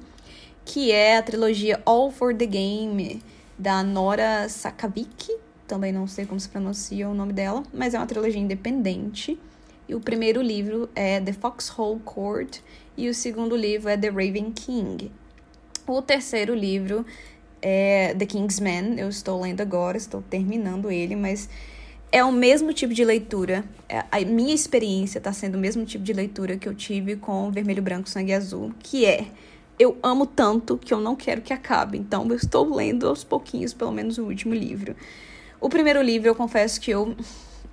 [0.65, 3.21] que é a trilogia All for the Game,
[3.57, 5.35] da Nora Sakavic.
[5.67, 9.39] Também não sei como se pronuncia o nome dela, mas é uma trilogia independente.
[9.87, 12.59] E o primeiro livro é The Foxhole Court
[12.95, 15.11] e o segundo livro é The Raven King.
[15.91, 17.03] O terceiro livro
[17.59, 21.49] é The King's Man, eu estou lendo agora, estou terminando ele, mas
[22.11, 23.63] é o mesmo tipo de leitura.
[23.89, 27.49] É, a minha experiência está sendo o mesmo tipo de leitura que eu tive com
[27.49, 29.25] Vermelho, Branco, Sangue Azul, que é
[29.79, 31.97] eu amo tanto que eu não quero que acabe.
[31.97, 34.95] Então eu estou lendo aos pouquinhos, pelo menos o último livro.
[35.59, 37.17] O primeiro livro, eu confesso que eu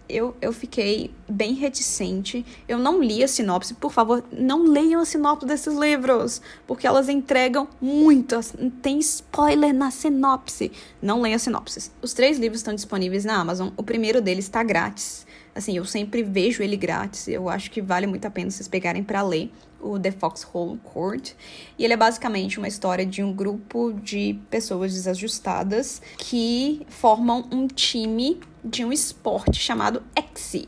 [0.09, 2.45] eu, eu fiquei bem reticente.
[2.69, 3.75] Eu não li a sinopse.
[3.75, 8.39] Por favor, não leiam a sinopse desses livros, porque elas entregam muito.
[8.83, 10.71] Tem spoiler na sinopse.
[11.01, 11.91] Não leiam a sinopse.
[12.01, 13.71] Os três livros estão disponíveis na Amazon.
[13.77, 15.27] O primeiro deles está grátis.
[15.55, 17.29] Assim, eu sempre vejo ele grátis.
[17.29, 19.51] Eu acho que vale muito a pena vocês pegarem para ler
[19.87, 21.33] o The Foxhole Court.
[21.79, 27.67] E ele é basicamente uma história de um grupo de pessoas desajustadas que formam um
[27.67, 30.67] time de um esporte chamado Exi.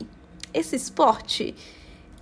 [0.53, 1.53] Esse esporte,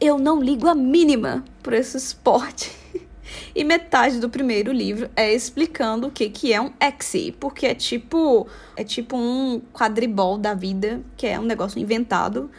[0.02, 2.72] eu não ligo a mínima por esse esporte.
[3.54, 7.76] E metade do primeiro livro é explicando o que, que é um Exi, porque é
[7.76, 12.50] tipo, é tipo um quadribol da vida, que é um negócio inventado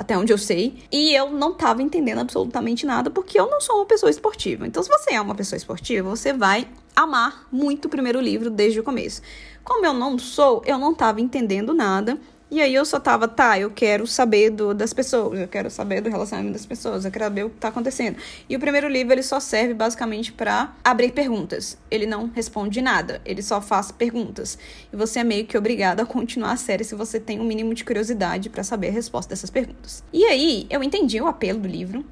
[0.00, 0.82] até onde eu sei.
[0.90, 4.66] E eu não tava entendendo absolutamente nada, porque eu não sou uma pessoa esportiva.
[4.66, 8.80] Então, se você é uma pessoa esportiva, você vai amar muito o primeiro livro desde
[8.80, 9.20] o começo.
[9.62, 12.18] Como eu não sou, eu não tava entendendo nada.
[12.50, 16.00] E aí eu só tava, tá, eu quero saber do, das pessoas, eu quero saber
[16.00, 18.16] do relacionamento das pessoas, eu quero saber o que tá acontecendo.
[18.48, 21.78] E o primeiro livro, ele só serve basicamente para abrir perguntas.
[21.88, 24.58] Ele não responde nada, ele só faz perguntas.
[24.92, 27.72] E você é meio que obrigado a continuar a série se você tem um mínimo
[27.72, 30.02] de curiosidade para saber a resposta dessas perguntas.
[30.12, 32.04] E aí, eu entendi o apelo do livro,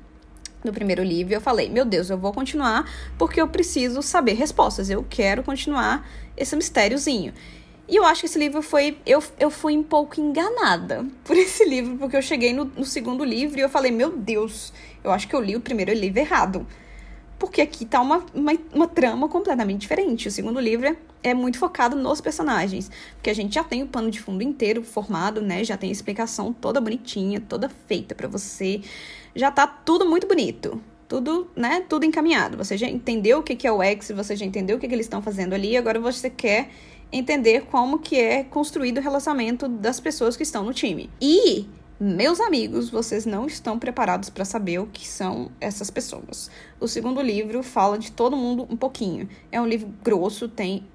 [0.64, 4.91] do primeiro livro, eu falei, meu Deus, eu vou continuar porque eu preciso saber respostas,
[4.91, 7.32] eu quero continuar esse mistériozinho.
[7.89, 8.99] E eu acho que esse livro foi.
[9.07, 13.24] Eu, eu fui um pouco enganada por esse livro, porque eu cheguei no, no segundo
[13.24, 14.72] livro e eu falei, meu Deus,
[15.03, 16.66] eu acho que eu li o primeiro livro errado.
[17.39, 20.26] Porque aqui tá uma, uma, uma trama completamente diferente.
[20.28, 22.91] O segundo livro é muito focado nos personagens.
[23.14, 25.62] Porque a gente já tem o pano de fundo inteiro formado, né?
[25.62, 28.82] Já tem a explicação toda bonitinha, toda feita para você.
[29.36, 32.57] Já tá tudo muito bonito tudo, né, tudo encaminhado.
[32.59, 35.07] Você já entendeu o que é o X, você já entendeu o que, que eles
[35.07, 36.68] estão fazendo ali, agora você quer
[37.12, 41.11] entender como que é construído o relacionamento das pessoas que estão no time.
[41.20, 41.66] E
[42.00, 46.48] meus amigos, vocês não estão preparados para saber o que são essas pessoas.
[46.78, 49.28] O segundo livro fala de todo mundo um pouquinho.
[49.50, 50.86] É um livro grosso, tem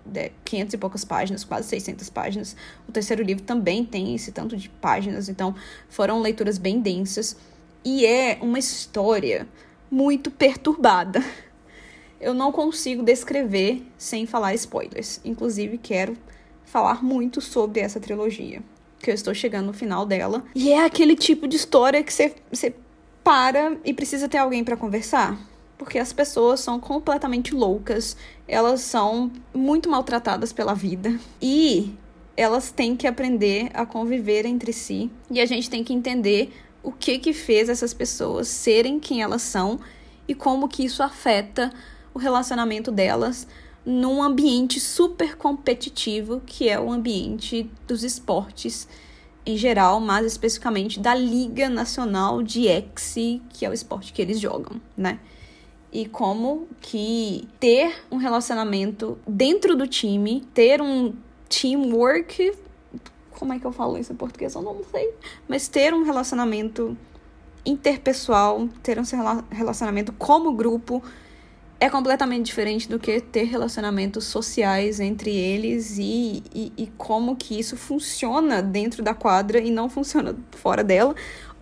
[0.45, 2.55] 500 é, e poucas páginas, quase 600 páginas.
[2.87, 5.53] O terceiro livro também tem esse tanto de páginas, então
[5.89, 7.35] foram leituras bem densas.
[7.83, 9.45] E é uma história
[9.91, 11.21] muito perturbada
[12.23, 15.19] eu não consigo descrever sem falar spoilers.
[15.25, 16.17] Inclusive, quero
[16.63, 18.61] falar muito sobre essa trilogia,
[18.99, 20.43] que eu estou chegando no final dela.
[20.55, 22.73] E é aquele tipo de história que você
[23.23, 25.37] para e precisa ter alguém para conversar.
[25.77, 28.15] Porque as pessoas são completamente loucas,
[28.47, 31.93] elas são muito maltratadas pela vida e
[32.37, 35.11] elas têm que aprender a conviver entre si.
[35.29, 39.41] E a gente tem que entender o que que fez essas pessoas serem quem elas
[39.41, 39.79] são
[40.27, 41.71] e como que isso afeta
[42.13, 43.47] o relacionamento delas
[43.85, 48.87] num ambiente super competitivo, que é o ambiente dos esportes
[49.45, 54.39] em geral, mas especificamente da Liga Nacional de Exe, que é o esporte que eles
[54.39, 55.19] jogam, né?
[55.91, 61.13] E como que ter um relacionamento dentro do time, ter um
[61.49, 62.53] teamwork,
[63.37, 64.55] como é que eu falo isso em português?
[64.55, 65.13] Eu não sei,
[65.47, 66.97] mas ter um relacionamento
[67.65, 69.03] interpessoal, ter um
[69.51, 71.03] relacionamento como grupo,
[71.83, 77.59] é completamente diferente do que ter relacionamentos sociais entre eles e, e, e, como que
[77.59, 81.13] isso funciona dentro da quadra e não funciona fora dela,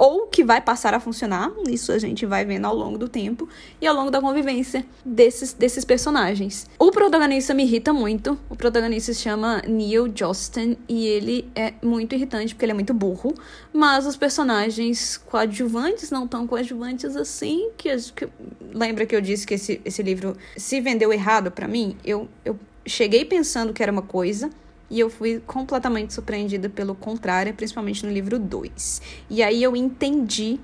[0.01, 3.47] ou que vai passar a funcionar, isso a gente vai vendo ao longo do tempo
[3.79, 6.65] e ao longo da convivência desses, desses personagens.
[6.79, 12.15] O protagonista me irrita muito, o protagonista se chama Neil Jostin e ele é muito
[12.15, 13.35] irritante porque ele é muito burro,
[13.71, 18.27] mas os personagens coadjuvantes não tão coadjuvantes assim, que, que
[18.73, 21.95] lembra que eu disse que esse, esse livro se vendeu errado para mim?
[22.03, 24.49] Eu, eu cheguei pensando que era uma coisa,
[24.91, 29.01] e eu fui completamente surpreendida pelo contrário, principalmente no livro 2.
[29.29, 30.59] E aí eu entendi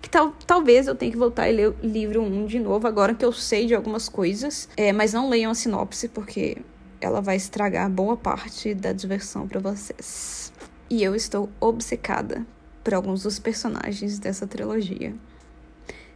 [0.00, 2.86] que tal, talvez eu tenha que voltar e ler o livro 1 um de novo,
[2.86, 4.68] agora que eu sei de algumas coisas.
[4.76, 6.58] É, mas não leiam a sinopse, porque
[7.00, 10.52] ela vai estragar boa parte da diversão para vocês.
[10.88, 12.46] E eu estou obcecada
[12.84, 15.12] por alguns dos personagens dessa trilogia.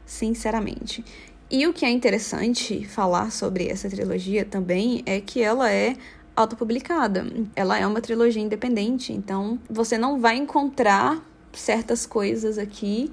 [0.06, 1.04] Sinceramente.
[1.50, 5.96] E o que é interessante falar sobre essa trilogia também é que ela é
[6.38, 7.26] autopublicada.
[7.56, 11.20] Ela é uma trilogia independente, então você não vai encontrar
[11.52, 13.12] certas coisas aqui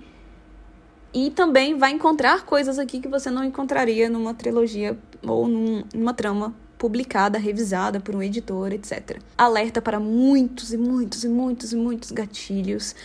[1.11, 6.13] e também vai encontrar coisas aqui que você não encontraria numa trilogia ou num, numa
[6.13, 9.19] trama publicada, revisada por um editor, etc.
[9.37, 12.95] Alerta para muitos e muitos e muitos e muitos gatilhos.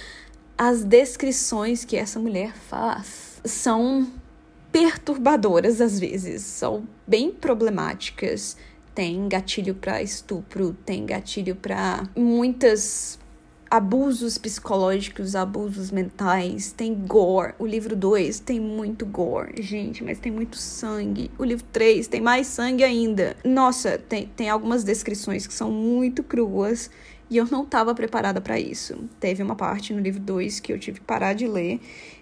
[0.58, 4.06] As descrições que essa mulher faz são
[4.70, 8.56] perturbadoras às vezes, são bem problemáticas.
[8.94, 13.18] Tem gatilho para estupro, tem gatilho para muitas
[13.70, 17.54] abusos psicológicos, abusos mentais, tem gore.
[17.56, 21.30] O livro 2 tem muito gore, gente, mas tem muito sangue.
[21.38, 23.36] O livro 3 tem mais sangue ainda.
[23.44, 26.90] Nossa, tem, tem algumas descrições que são muito cruas
[27.30, 29.08] e eu não estava preparada para isso.
[29.20, 31.80] Teve uma parte no livro 2 que eu tive que parar de ler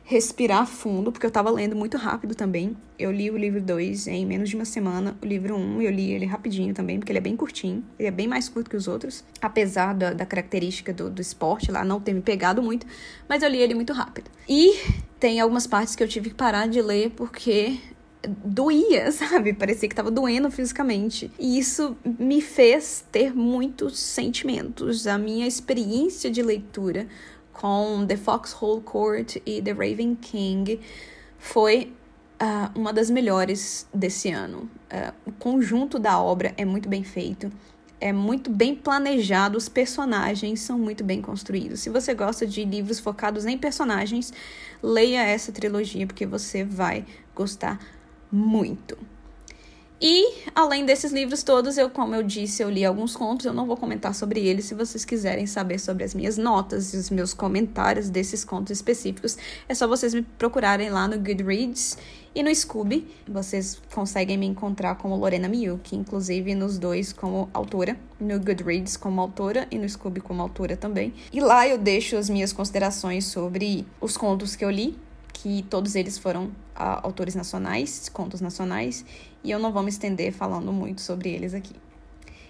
[0.08, 2.74] respirar fundo, porque eu tava lendo muito rápido também.
[2.98, 5.14] Eu li o livro 2 em menos de uma semana.
[5.22, 7.84] O livro 1 um, eu li ele rapidinho também, porque ele é bem curtinho.
[7.98, 11.70] Ele é bem mais curto que os outros, apesar da, da característica do, do esporte
[11.70, 12.86] lá não ter me pegado muito,
[13.28, 14.30] mas eu li ele muito rápido.
[14.48, 14.80] E
[15.20, 17.78] tem algumas partes que eu tive que parar de ler porque
[18.26, 19.52] doía, sabe?
[19.52, 21.30] Parecia que tava doendo fisicamente.
[21.38, 25.06] E isso me fez ter muitos sentimentos.
[25.06, 27.06] A minha experiência de leitura
[27.58, 30.80] com The Foxhole Court e The Raven King
[31.38, 31.92] foi
[32.40, 34.70] uh, uma das melhores desse ano.
[34.92, 37.50] Uh, o conjunto da obra é muito bem feito,
[38.00, 41.80] é muito bem planejado, os personagens são muito bem construídos.
[41.80, 44.32] Se você gosta de livros focados em personagens,
[44.80, 47.04] leia essa trilogia porque você vai
[47.34, 47.80] gostar
[48.30, 48.96] muito.
[50.00, 53.66] E, além desses livros todos, eu, como eu disse, eu li alguns contos, eu não
[53.66, 54.66] vou comentar sobre eles.
[54.66, 59.36] Se vocês quiserem saber sobre as minhas notas e os meus comentários desses contos específicos,
[59.68, 61.98] é só vocês me procurarem lá no Goodreads
[62.32, 63.08] e no Scooby.
[63.26, 69.20] Vocês conseguem me encontrar como Lorena Miyuki, inclusive nos dois como autora, no Goodreads como
[69.20, 71.12] autora e no Scooby como autora também.
[71.32, 74.96] E lá eu deixo as minhas considerações sobre os contos que eu li,
[75.42, 79.04] que todos eles foram uh, autores nacionais, contos nacionais,
[79.44, 81.74] e eu não vou me estender falando muito sobre eles aqui.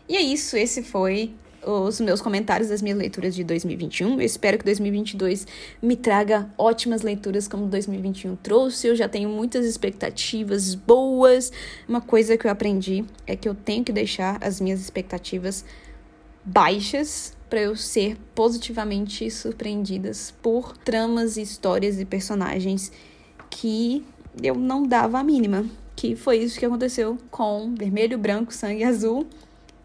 [0.08, 4.14] E é isso, esse foi os meus comentários das minhas leituras de 2021.
[4.14, 5.46] Eu espero que 2022
[5.82, 8.86] me traga ótimas leituras como 2021 trouxe.
[8.86, 11.52] Eu já tenho muitas expectativas boas.
[11.86, 15.64] Uma coisa que eu aprendi é que eu tenho que deixar as minhas expectativas
[16.44, 22.92] baixas para eu ser positivamente surpreendidas por tramas, histórias e personagens
[23.50, 24.04] que
[24.42, 25.64] eu não dava a mínima.
[25.96, 29.26] Que foi isso que aconteceu com Vermelho, Branco, Sangue Azul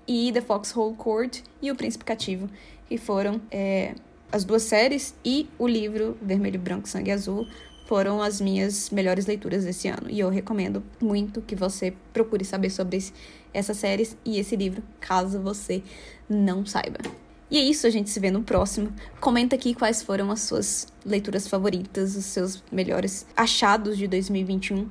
[0.08, 2.50] e The Foxhole Court e O Príncipe Cativo,
[2.88, 3.96] que foram é,
[4.32, 7.48] as duas séries e o livro Vermelho, Branco, Sangue Azul
[7.86, 10.10] foram as minhas melhores leituras desse ano.
[10.10, 13.14] E eu recomendo muito que você procure saber sobre esse,
[13.54, 15.84] essas séries e esse livro, caso você
[16.30, 17.00] não saiba.
[17.54, 18.92] E é isso, a gente se vê no próximo.
[19.20, 24.90] Comenta aqui quais foram as suas leituras favoritas, os seus melhores achados de 2021,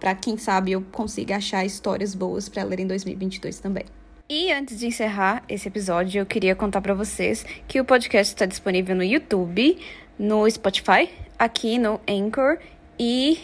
[0.00, 3.84] para quem sabe eu consiga achar histórias boas para ler em 2022 também.
[4.30, 8.46] E antes de encerrar esse episódio, eu queria contar para vocês que o podcast está
[8.46, 9.76] disponível no YouTube,
[10.18, 12.56] no Spotify, aqui no Anchor
[12.98, 13.38] e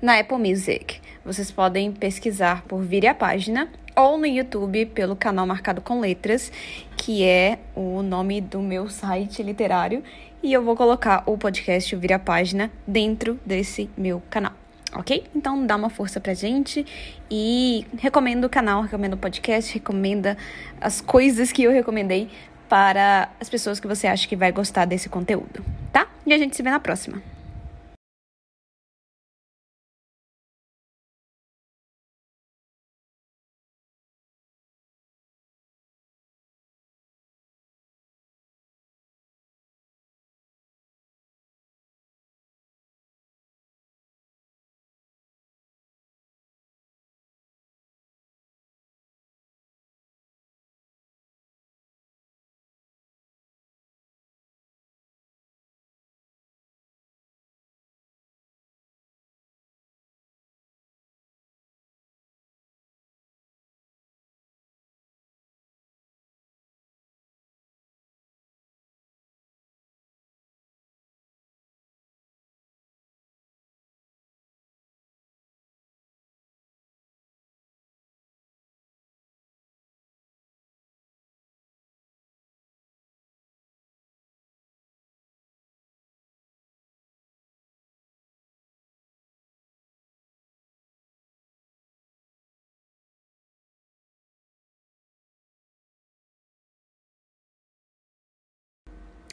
[0.00, 0.98] na Apple Music.
[1.22, 6.52] Vocês podem pesquisar por Vire a Página ou no YouTube pelo canal Marcado com Letras,
[6.98, 10.02] que é o nome do meu site literário,
[10.42, 14.52] e eu vou colocar o podcast Vire a Página dentro desse meu canal.
[14.92, 15.24] Ok?
[15.34, 16.84] Então dá uma força pra gente
[17.30, 20.36] e recomendo o canal, recomendo o podcast, recomenda
[20.80, 22.28] as coisas que eu recomendei
[22.68, 26.08] para as pessoas que você acha que vai gostar desse conteúdo, tá?
[26.26, 27.22] E a gente se vê na próxima.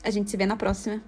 [0.05, 1.01] A gente se vê na próxima.